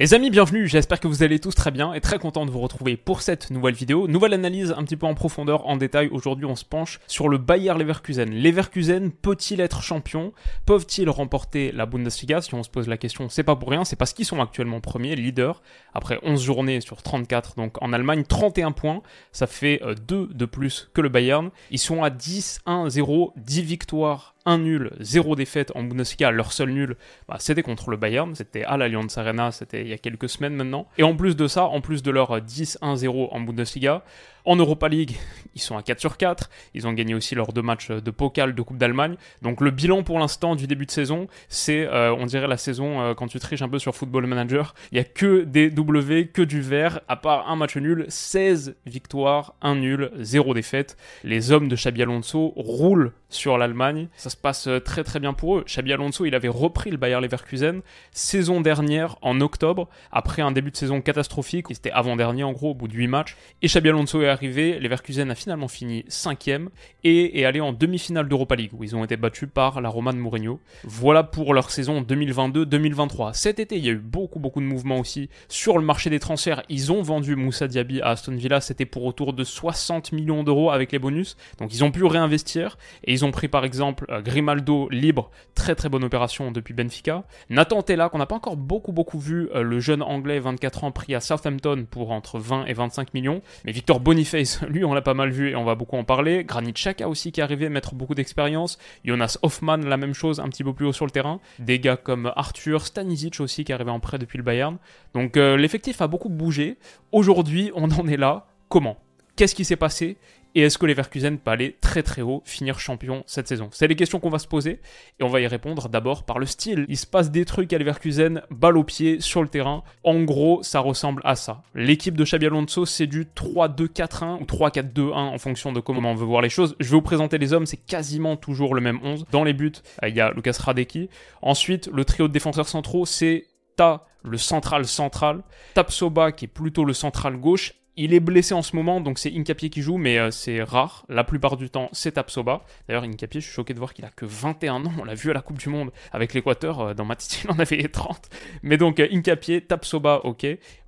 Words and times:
Les 0.00 0.14
amis, 0.14 0.30
bienvenue, 0.30 0.66
j'espère 0.66 0.98
que 0.98 1.08
vous 1.08 1.22
allez 1.22 1.40
tous 1.40 1.54
très 1.54 1.70
bien 1.70 1.92
et 1.92 2.00
très 2.00 2.18
content 2.18 2.46
de 2.46 2.50
vous 2.50 2.60
retrouver 2.60 2.96
pour 2.96 3.20
cette 3.20 3.50
nouvelle 3.50 3.74
vidéo. 3.74 4.08
Nouvelle 4.08 4.32
analyse 4.32 4.74
un 4.74 4.82
petit 4.82 4.96
peu 4.96 5.04
en 5.04 5.12
profondeur, 5.12 5.68
en 5.68 5.76
détail. 5.76 6.08
Aujourd'hui, 6.10 6.46
on 6.46 6.56
se 6.56 6.64
penche 6.64 7.00
sur 7.06 7.28
le 7.28 7.36
Bayer 7.36 7.74
Leverkusen. 7.74 8.30
Leverkusen 8.30 9.10
peut-il 9.10 9.60
être 9.60 9.82
champion? 9.82 10.32
Peuvent-ils 10.64 11.10
remporter 11.10 11.70
la 11.70 11.84
Bundesliga? 11.84 12.40
Si 12.40 12.54
on 12.54 12.62
se 12.62 12.70
pose 12.70 12.88
la 12.88 12.96
question, 12.96 13.28
c'est 13.28 13.42
pas 13.42 13.56
pour 13.56 13.68
rien, 13.68 13.84
c'est 13.84 13.96
parce 13.96 14.14
qu'ils 14.14 14.24
sont 14.24 14.40
actuellement 14.40 14.80
premiers, 14.80 15.16
leaders, 15.16 15.60
après 15.92 16.18
11 16.22 16.42
journées 16.42 16.80
sur 16.80 17.02
34, 17.02 17.56
donc 17.56 17.76
en 17.82 17.92
Allemagne, 17.92 18.24
31 18.26 18.72
points, 18.72 19.02
ça 19.32 19.46
fait 19.46 19.82
2 20.08 20.16
euh, 20.16 20.26
de 20.32 20.44
plus 20.46 20.88
que 20.94 21.02
le 21.02 21.10
Bayern. 21.10 21.50
Ils 21.70 21.78
sont 21.78 22.02
à 22.02 22.08
10, 22.08 22.60
1, 22.64 22.88
0, 22.88 23.34
10 23.36 23.62
victoires 23.64 24.34
un 24.46 24.58
nul, 24.58 24.90
zéro 25.00 25.36
défaite 25.36 25.72
en 25.74 25.82
Bundesliga. 25.82 26.30
Leur 26.30 26.52
seul 26.52 26.70
nul, 26.70 26.96
bah, 27.28 27.36
c'était 27.38 27.62
contre 27.62 27.90
le 27.90 27.96
Bayern. 27.96 28.34
C'était 28.34 28.64
à 28.64 28.76
l'Allianz 28.76 29.18
Arena, 29.18 29.52
c'était 29.52 29.82
il 29.82 29.88
y 29.88 29.92
a 29.92 29.98
quelques 29.98 30.28
semaines 30.28 30.54
maintenant. 30.54 30.86
Et 30.98 31.02
en 31.02 31.14
plus 31.14 31.36
de 31.36 31.46
ça, 31.46 31.64
en 31.64 31.80
plus 31.80 32.02
de 32.02 32.10
leur 32.10 32.40
10-1-0 32.40 33.28
en 33.30 33.40
Bundesliga, 33.40 34.02
en 34.44 34.56
Europa 34.56 34.88
League, 34.88 35.16
ils 35.54 35.60
sont 35.60 35.76
à 35.76 35.82
4 35.82 36.00
sur 36.00 36.16
4. 36.16 36.50
Ils 36.74 36.86
ont 36.86 36.92
gagné 36.92 37.14
aussi 37.14 37.34
leurs 37.34 37.52
deux 37.52 37.62
matchs 37.62 37.90
de 37.90 38.10
Pokal 38.10 38.54
de 38.54 38.62
Coupe 38.62 38.78
d'Allemagne. 38.78 39.16
Donc 39.42 39.60
le 39.60 39.70
bilan 39.70 40.02
pour 40.02 40.18
l'instant 40.18 40.56
du 40.56 40.66
début 40.66 40.86
de 40.86 40.90
saison, 40.90 41.26
c'est, 41.48 41.86
euh, 41.86 42.14
on 42.14 42.26
dirait 42.26 42.48
la 42.48 42.56
saison 42.56 43.00
euh, 43.00 43.14
quand 43.14 43.28
tu 43.28 43.38
triches 43.38 43.62
un 43.62 43.68
peu 43.68 43.78
sur 43.78 43.94
Football 43.94 44.26
Manager. 44.26 44.74
Il 44.92 44.98
y 44.98 45.00
a 45.00 45.04
que 45.04 45.42
des 45.42 45.70
W, 45.70 46.28
que 46.28 46.42
du 46.42 46.60
vert, 46.60 47.00
à 47.08 47.16
part 47.16 47.48
un 47.48 47.56
match 47.56 47.76
nul, 47.76 48.06
16 48.08 48.76
victoires, 48.86 49.54
1 49.62 49.76
nul, 49.76 50.10
0 50.18 50.54
défaite. 50.54 50.96
Les 51.24 51.52
hommes 51.52 51.68
de 51.68 51.76
Xabi 51.76 52.02
Alonso 52.02 52.52
roulent 52.56 53.12
sur 53.28 53.58
l'Allemagne. 53.58 54.08
Ça 54.16 54.30
se 54.30 54.36
passe 54.36 54.66
euh, 54.66 54.80
très 54.80 55.04
très 55.04 55.20
bien 55.20 55.32
pour 55.32 55.58
eux. 55.58 55.64
Xabi 55.66 55.92
Alonso, 55.92 56.24
il 56.24 56.34
avait 56.34 56.48
repris 56.48 56.90
le 56.90 56.96
Bayer 56.96 57.20
Leverkusen 57.20 57.82
saison 58.12 58.60
dernière 58.60 59.16
en 59.22 59.40
octobre, 59.40 59.88
après 60.12 60.42
un 60.42 60.52
début 60.52 60.70
de 60.70 60.76
saison 60.76 61.00
catastrophique. 61.00 61.66
C'était 61.70 61.90
avant-dernier 61.90 62.44
en 62.44 62.52
gros, 62.52 62.70
au 62.70 62.74
bout 62.74 62.88
de 62.88 62.94
8 62.94 63.06
matchs. 63.06 63.36
Et 63.62 63.66
Xabi 63.66 63.90
Alonso 63.90 64.22
est 64.22 64.28
arrivé, 64.30 64.78
Leverkusen 64.78 65.30
a 65.30 65.34
finalement 65.34 65.68
fini 65.68 66.04
cinquième 66.08 66.70
et 67.04 67.40
est 67.40 67.44
allé 67.44 67.60
en 67.60 67.72
demi-finale 67.72 68.28
d'Europa 68.28 68.56
League 68.56 68.70
où 68.72 68.84
ils 68.84 68.96
ont 68.96 69.04
été 69.04 69.16
battus 69.16 69.48
par 69.52 69.80
la 69.80 69.88
Roma 69.88 70.12
de 70.12 70.18
Mourinho. 70.18 70.60
Voilà 70.84 71.22
pour 71.22 71.54
leur 71.54 71.70
saison 71.70 72.02
2022-2023. 72.02 73.34
Cet 73.34 73.58
été, 73.58 73.76
il 73.76 73.84
y 73.84 73.88
a 73.88 73.92
eu 73.92 73.96
beaucoup 73.96 74.38
beaucoup 74.38 74.60
de 74.60 74.66
mouvements 74.66 74.98
aussi 74.98 75.28
sur 75.48 75.78
le 75.78 75.84
marché 75.84 76.10
des 76.10 76.18
transferts. 76.18 76.62
Ils 76.68 76.92
ont 76.92 77.02
vendu 77.02 77.36
Moussa 77.36 77.68
Diaby 77.68 78.00
à 78.00 78.08
Aston 78.08 78.36
Villa, 78.36 78.60
c'était 78.60 78.86
pour 78.86 79.04
autour 79.04 79.32
de 79.32 79.44
60 79.44 80.12
millions 80.12 80.42
d'euros 80.42 80.70
avec 80.70 80.92
les 80.92 80.98
bonus. 80.98 81.36
Donc 81.58 81.74
ils 81.74 81.84
ont 81.84 81.90
pu 81.90 82.04
réinvestir 82.04 82.78
et 83.04 83.12
ils 83.12 83.24
ont 83.24 83.30
pris 83.30 83.48
par 83.48 83.64
exemple 83.64 84.06
euh, 84.10 84.22
Grimaldo 84.22 84.88
libre, 84.90 85.30
très 85.54 85.74
très 85.74 85.88
bonne 85.88 86.04
opération 86.04 86.50
depuis 86.50 86.74
Benfica. 86.74 87.24
Nathan 87.48 87.82
Tella 87.82 88.08
qu'on 88.08 88.18
n'a 88.18 88.26
pas 88.26 88.36
encore 88.36 88.56
beaucoup 88.56 88.92
beaucoup 88.92 89.18
vu, 89.18 89.48
euh, 89.54 89.62
le 89.62 89.80
jeune 89.80 90.02
anglais 90.02 90.38
24 90.38 90.84
ans 90.84 90.92
pris 90.92 91.14
à 91.14 91.20
Southampton 91.20 91.86
pour 91.90 92.10
entre 92.10 92.38
20 92.38 92.66
et 92.66 92.72
25 92.72 93.14
millions. 93.14 93.42
Mais 93.64 93.72
Victor 93.72 94.00
Boni 94.00 94.19
Lui 94.68 94.84
on 94.84 94.94
l'a 94.94 95.02
pas 95.02 95.14
mal 95.14 95.30
vu 95.30 95.50
et 95.50 95.56
on 95.56 95.64
va 95.64 95.74
beaucoup 95.74 95.96
en 95.96 96.04
parler. 96.04 96.44
Granit 96.44 96.72
Xhaka 96.72 97.08
aussi 97.08 97.32
qui 97.32 97.40
est 97.40 97.42
arrivé 97.42 97.68
mettre 97.68 97.94
beaucoup 97.94 98.14
d'expérience. 98.14 98.78
Jonas 99.04 99.38
Hoffman, 99.42 99.78
la 99.78 99.96
même 99.96 100.14
chose, 100.14 100.40
un 100.40 100.48
petit 100.48 100.64
peu 100.64 100.72
plus 100.72 100.86
haut 100.86 100.92
sur 100.92 101.06
le 101.06 101.10
terrain. 101.10 101.40
Des 101.58 101.78
gars 101.78 101.96
comme 101.96 102.32
Arthur, 102.36 102.86
Stanisic 102.86 103.40
aussi 103.40 103.64
qui 103.64 103.72
est 103.72 103.74
arrivé 103.74 103.90
en 103.90 104.00
prêt 104.00 104.18
depuis 104.18 104.38
le 104.38 104.44
Bayern. 104.44 104.78
Donc 105.14 105.36
euh, 105.36 105.56
l'effectif 105.56 106.00
a 106.00 106.06
beaucoup 106.06 106.28
bougé. 106.28 106.78
Aujourd'hui, 107.12 107.70
on 107.74 107.90
en 107.90 108.06
est 108.08 108.16
là. 108.16 108.46
Comment? 108.68 108.96
Qu'est-ce 109.36 109.54
qui 109.54 109.64
s'est 109.64 109.76
passé? 109.76 110.18
Et 110.54 110.62
est-ce 110.62 110.78
que 110.78 110.86
les 110.86 110.94
Leverkusen 110.94 111.38
peut 111.38 111.50
aller 111.50 111.76
très 111.80 112.02
très 112.02 112.22
haut, 112.22 112.42
finir 112.44 112.78
champion 112.78 113.22
cette 113.26 113.48
saison? 113.48 113.68
C'est 113.72 113.86
les 113.86 113.96
questions 113.96 114.20
qu'on 114.20 114.30
va 114.30 114.38
se 114.38 114.48
poser 114.48 114.80
et 115.18 115.22
on 115.22 115.28
va 115.28 115.40
y 115.40 115.46
répondre 115.46 115.88
d'abord 115.88 116.24
par 116.24 116.38
le 116.38 116.46
style. 116.46 116.86
Il 116.88 116.96
se 116.96 117.06
passe 117.06 117.30
des 117.30 117.44
trucs 117.44 117.72
à 117.72 117.78
Leverkusen, 117.78 118.42
balle 118.50 118.76
au 118.76 118.84
pied, 118.84 119.20
sur 119.20 119.42
le 119.42 119.48
terrain. 119.48 119.82
En 120.02 120.22
gros, 120.22 120.62
ça 120.62 120.80
ressemble 120.80 121.22
à 121.24 121.36
ça. 121.36 121.62
L'équipe 121.74 122.16
de 122.16 122.24
Xabi 122.24 122.46
Alonso, 122.46 122.86
c'est 122.86 123.06
du 123.06 123.24
3-2-4-1 123.24 124.40
ou 124.40 124.44
3-4-2-1 124.44 125.12
en 125.12 125.38
fonction 125.38 125.72
de 125.72 125.80
comment 125.80 126.10
on 126.10 126.14
veut 126.14 126.26
voir 126.26 126.42
les 126.42 126.48
choses. 126.48 126.76
Je 126.80 126.86
vais 126.86 126.96
vous 126.96 127.02
présenter 127.02 127.38
les 127.38 127.52
hommes, 127.52 127.66
c'est 127.66 127.76
quasiment 127.76 128.36
toujours 128.36 128.74
le 128.74 128.80
même 128.80 128.98
11. 129.02 129.26
Dans 129.30 129.44
les 129.44 129.52
buts, 129.52 129.72
euh, 130.02 130.08
il 130.08 130.16
y 130.16 130.20
a 130.20 130.32
Lucas 130.32 130.56
Radecki. 130.58 131.08
Ensuite, 131.42 131.88
le 131.92 132.04
trio 132.04 132.28
de 132.28 132.32
défenseurs 132.32 132.68
centraux, 132.68 133.06
c'est 133.06 133.46
Ta, 133.76 134.04
le 134.22 134.36
central 134.36 134.84
central, 134.84 135.42
Tapsoba 135.74 136.32
qui 136.32 136.44
est 136.44 136.48
plutôt 136.48 136.84
le 136.84 136.92
central 136.92 137.36
gauche 137.36 137.74
il 137.96 138.14
est 138.14 138.20
blessé 138.20 138.54
en 138.54 138.62
ce 138.62 138.76
moment, 138.76 139.00
donc 139.00 139.18
c'est 139.18 139.32
Incapié 139.34 139.70
qui 139.70 139.82
joue, 139.82 139.96
mais 139.96 140.18
euh, 140.18 140.30
c'est 140.30 140.62
rare. 140.62 141.04
La 141.08 141.24
plupart 141.24 141.56
du 141.56 141.70
temps, 141.70 141.88
c'est 141.92 142.12
Tapsoba. 142.12 142.64
D'ailleurs, 142.88 143.02
Incapié, 143.02 143.40
je 143.40 143.46
suis 143.46 143.54
choqué 143.54 143.74
de 143.74 143.78
voir 143.78 143.94
qu'il 143.94 144.04
a 144.04 144.10
que 144.10 144.24
21 144.24 144.86
ans. 144.86 144.92
On 144.98 145.04
l'a 145.04 145.14
vu 145.14 145.30
à 145.30 145.34
la 145.34 145.42
Coupe 145.42 145.58
du 145.58 145.68
Monde 145.68 145.90
avec 146.12 146.32
l'Équateur. 146.32 146.80
Euh, 146.80 146.94
dans 146.94 147.04
ma 147.04 147.16
il 147.44 147.50
en 147.50 147.58
avait 147.58 147.82
30. 147.82 148.28
Mais 148.62 148.76
donc, 148.76 149.00
euh, 149.00 149.08
Incapié, 149.12 149.60
Tapsoba, 149.60 150.20
ok. 150.24 150.46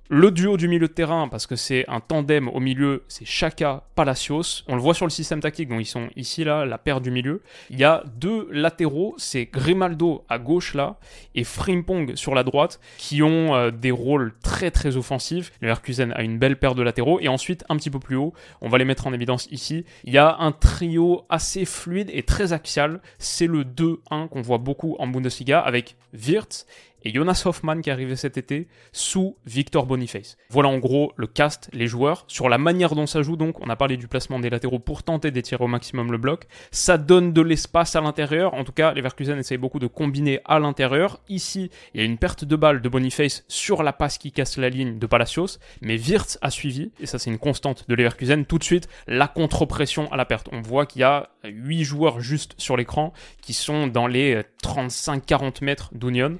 Le 0.09 0.31
duo 0.31 0.57
du 0.57 0.67
milieu 0.67 0.89
de 0.89 0.93
terrain, 0.93 1.29
parce 1.29 1.47
que 1.47 1.55
c'est 1.55 1.85
un 1.87 2.01
tandem 2.01 2.49
au 2.49 2.59
milieu, 2.59 3.05
c'est 3.07 3.23
Chaka, 3.23 3.85
Palacios. 3.95 4.63
On 4.67 4.75
le 4.75 4.81
voit 4.81 4.93
sur 4.93 5.05
le 5.05 5.09
système 5.09 5.39
tactique, 5.39 5.69
donc 5.69 5.79
ils 5.79 5.85
sont 5.85 6.09
ici, 6.17 6.43
là, 6.43 6.65
la 6.65 6.77
paire 6.77 6.99
du 6.99 7.09
milieu. 7.09 7.41
Il 7.69 7.79
y 7.79 7.85
a 7.85 8.03
deux 8.17 8.49
latéraux, 8.51 9.15
c'est 9.17 9.45
Grimaldo 9.45 10.25
à 10.27 10.39
gauche, 10.39 10.73
là, 10.73 10.97
et 11.35 11.45
Frimpong 11.45 12.15
sur 12.15 12.35
la 12.35 12.43
droite, 12.43 12.81
qui 12.97 13.23
ont 13.23 13.55
euh, 13.55 13.71
des 13.71 13.91
rôles 13.91 14.33
très 14.43 14.71
très 14.71 14.97
offensifs. 14.97 15.53
Le 15.61 15.69
Herkusen 15.69 16.11
a 16.11 16.21
une 16.21 16.37
belle 16.37 16.57
paire 16.57 16.75
de 16.75 16.83
latéraux. 16.83 17.21
Et 17.21 17.29
ensuite, 17.29 17.63
un 17.69 17.77
petit 17.77 17.89
peu 17.89 17.99
plus 17.99 18.17
haut, 18.17 18.33
on 18.59 18.67
va 18.67 18.77
les 18.77 18.85
mettre 18.85 19.07
en 19.07 19.13
évidence 19.13 19.47
ici, 19.51 19.85
il 20.03 20.11
y 20.11 20.17
a 20.17 20.35
un 20.37 20.51
trio 20.51 21.25
assez 21.29 21.63
fluide 21.63 22.09
et 22.11 22.23
très 22.23 22.51
axial. 22.51 22.99
C'est 23.19 23.47
le 23.47 23.63
2-1 23.63 24.27
qu'on 24.27 24.41
voit 24.41 24.57
beaucoup 24.57 24.97
en 24.99 25.07
Bundesliga 25.07 25.61
avec 25.61 25.95
Wirtz 26.13 26.65
et 27.03 27.13
Jonas 27.13 27.43
Hoffman 27.45 27.81
qui 27.81 27.89
est 27.89 27.93
arrivé 27.93 28.15
cet 28.15 28.37
été 28.37 28.67
sous 28.91 29.35
Victor 29.45 29.85
Boniface. 29.85 30.37
Voilà 30.49 30.69
en 30.69 30.77
gros 30.77 31.13
le 31.15 31.27
cast, 31.27 31.69
les 31.73 31.87
joueurs. 31.87 32.25
Sur 32.27 32.49
la 32.49 32.57
manière 32.57 32.95
dont 32.95 33.07
ça 33.07 33.21
joue 33.21 33.35
donc, 33.35 33.59
on 33.61 33.69
a 33.69 33.75
parlé 33.75 33.97
du 33.97 34.07
placement 34.07 34.39
des 34.39 34.49
latéraux 34.49 34.79
pour 34.79 35.03
tenter 35.03 35.31
d'étirer 35.31 35.63
au 35.63 35.67
maximum 35.67 36.11
le 36.11 36.17
bloc. 36.17 36.47
Ça 36.71 36.97
donne 36.97 37.33
de 37.33 37.41
l'espace 37.41 37.95
à 37.95 38.01
l'intérieur. 38.01 38.53
En 38.53 38.63
tout 38.63 38.71
cas, 38.71 38.93
les 38.93 39.01
Verkusen 39.01 39.37
essayent 39.37 39.57
beaucoup 39.57 39.79
de 39.79 39.87
combiner 39.87 40.39
à 40.45 40.59
l'intérieur. 40.59 41.19
Ici, 41.29 41.69
il 41.93 41.99
y 41.99 42.03
a 42.03 42.05
une 42.05 42.17
perte 42.17 42.45
de 42.45 42.55
balle 42.55 42.81
de 42.81 42.89
Boniface 42.89 43.43
sur 43.47 43.83
la 43.83 43.93
passe 43.93 44.17
qui 44.17 44.31
casse 44.31 44.57
la 44.57 44.69
ligne 44.69 44.99
de 44.99 45.07
Palacios, 45.07 45.59
mais 45.81 45.97
Wirtz 45.97 46.37
a 46.41 46.49
suivi, 46.49 46.91
et 46.99 47.05
ça 47.05 47.19
c'est 47.19 47.29
une 47.29 47.37
constante 47.37 47.85
de 47.87 47.95
Leverkusen, 47.95 48.45
tout 48.45 48.57
de 48.57 48.63
suite 48.63 48.87
la 49.07 49.27
contre-pression 49.27 50.11
à 50.11 50.17
la 50.17 50.25
perte. 50.25 50.47
On 50.51 50.61
voit 50.61 50.85
qu'il 50.85 51.01
y 51.01 51.03
a 51.03 51.29
8 51.43 51.83
joueurs 51.83 52.19
juste 52.19 52.55
sur 52.57 52.77
l'écran 52.77 53.13
qui 53.41 53.53
sont 53.53 53.87
dans 53.87 54.07
les 54.07 54.41
35-40 54.63 55.63
mètres 55.63 55.89
d'Union. 55.93 56.37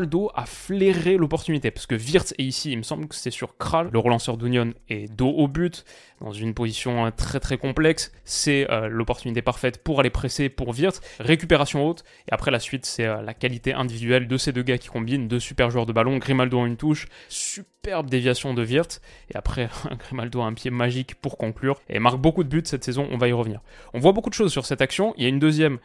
Grimaldo 0.00 0.30
a 0.34 0.46
flairé 0.46 1.16
l'opportunité. 1.16 1.70
Parce 1.70 1.86
que 1.86 1.94
Wirtz 1.94 2.32
est 2.38 2.42
ici, 2.42 2.72
il 2.72 2.78
me 2.78 2.82
semble 2.82 3.06
que 3.06 3.14
c'est 3.14 3.30
sur 3.30 3.58
Kral, 3.58 3.90
le 3.92 3.98
relanceur 3.98 4.38
d'Union 4.38 4.72
est 4.88 5.12
dos 5.12 5.30
au 5.30 5.46
but, 5.46 5.84
dans 6.20 6.32
une 6.32 6.54
position 6.54 7.06
euh, 7.06 7.10
très 7.10 7.38
très 7.38 7.58
complexe. 7.58 8.12
C'est 8.24 8.70
euh, 8.70 8.88
l'opportunité 8.88 9.42
parfaite 9.42 9.82
pour 9.82 10.00
aller 10.00 10.10
presser 10.10 10.48
pour 10.48 10.68
Wirtz. 10.68 11.00
Récupération 11.18 11.86
haute, 11.86 12.04
et 12.28 12.32
après 12.32 12.50
la 12.50 12.60
suite, 12.60 12.86
c'est 12.86 13.04
euh, 13.04 13.20
la 13.20 13.34
qualité 13.34 13.74
individuelle 13.74 14.26
de 14.26 14.36
ces 14.38 14.52
deux 14.52 14.62
gars 14.62 14.78
qui 14.78 14.88
combinent, 14.88 15.28
deux 15.28 15.40
super 15.40 15.70
joueurs 15.70 15.86
de 15.86 15.92
ballon. 15.92 16.16
Grimaldo 16.16 16.58
en 16.58 16.66
une 16.66 16.78
touche, 16.78 17.06
superbe 17.28 18.08
déviation 18.08 18.54
de 18.54 18.64
Wirtz, 18.64 19.02
et 19.32 19.36
après 19.36 19.68
Grimaldo 19.98 20.40
a 20.40 20.46
un 20.46 20.54
pied 20.54 20.70
magique 20.70 21.14
pour 21.16 21.36
conclure, 21.36 21.80
et 21.90 21.98
marque 21.98 22.18
beaucoup 22.18 22.44
de 22.44 22.48
buts 22.48 22.62
cette 22.64 22.84
saison, 22.84 23.06
on 23.10 23.18
va 23.18 23.28
y 23.28 23.32
revenir. 23.32 23.60
On 23.92 23.98
voit 23.98 24.12
beaucoup 24.12 24.30
de 24.30 24.34
choses 24.34 24.52
sur 24.52 24.64
cette 24.64 24.80
action, 24.80 25.12
il 25.18 25.24
y 25.24 25.26
a 25.26 25.28
une 25.28 25.38
deuxième 25.38 25.78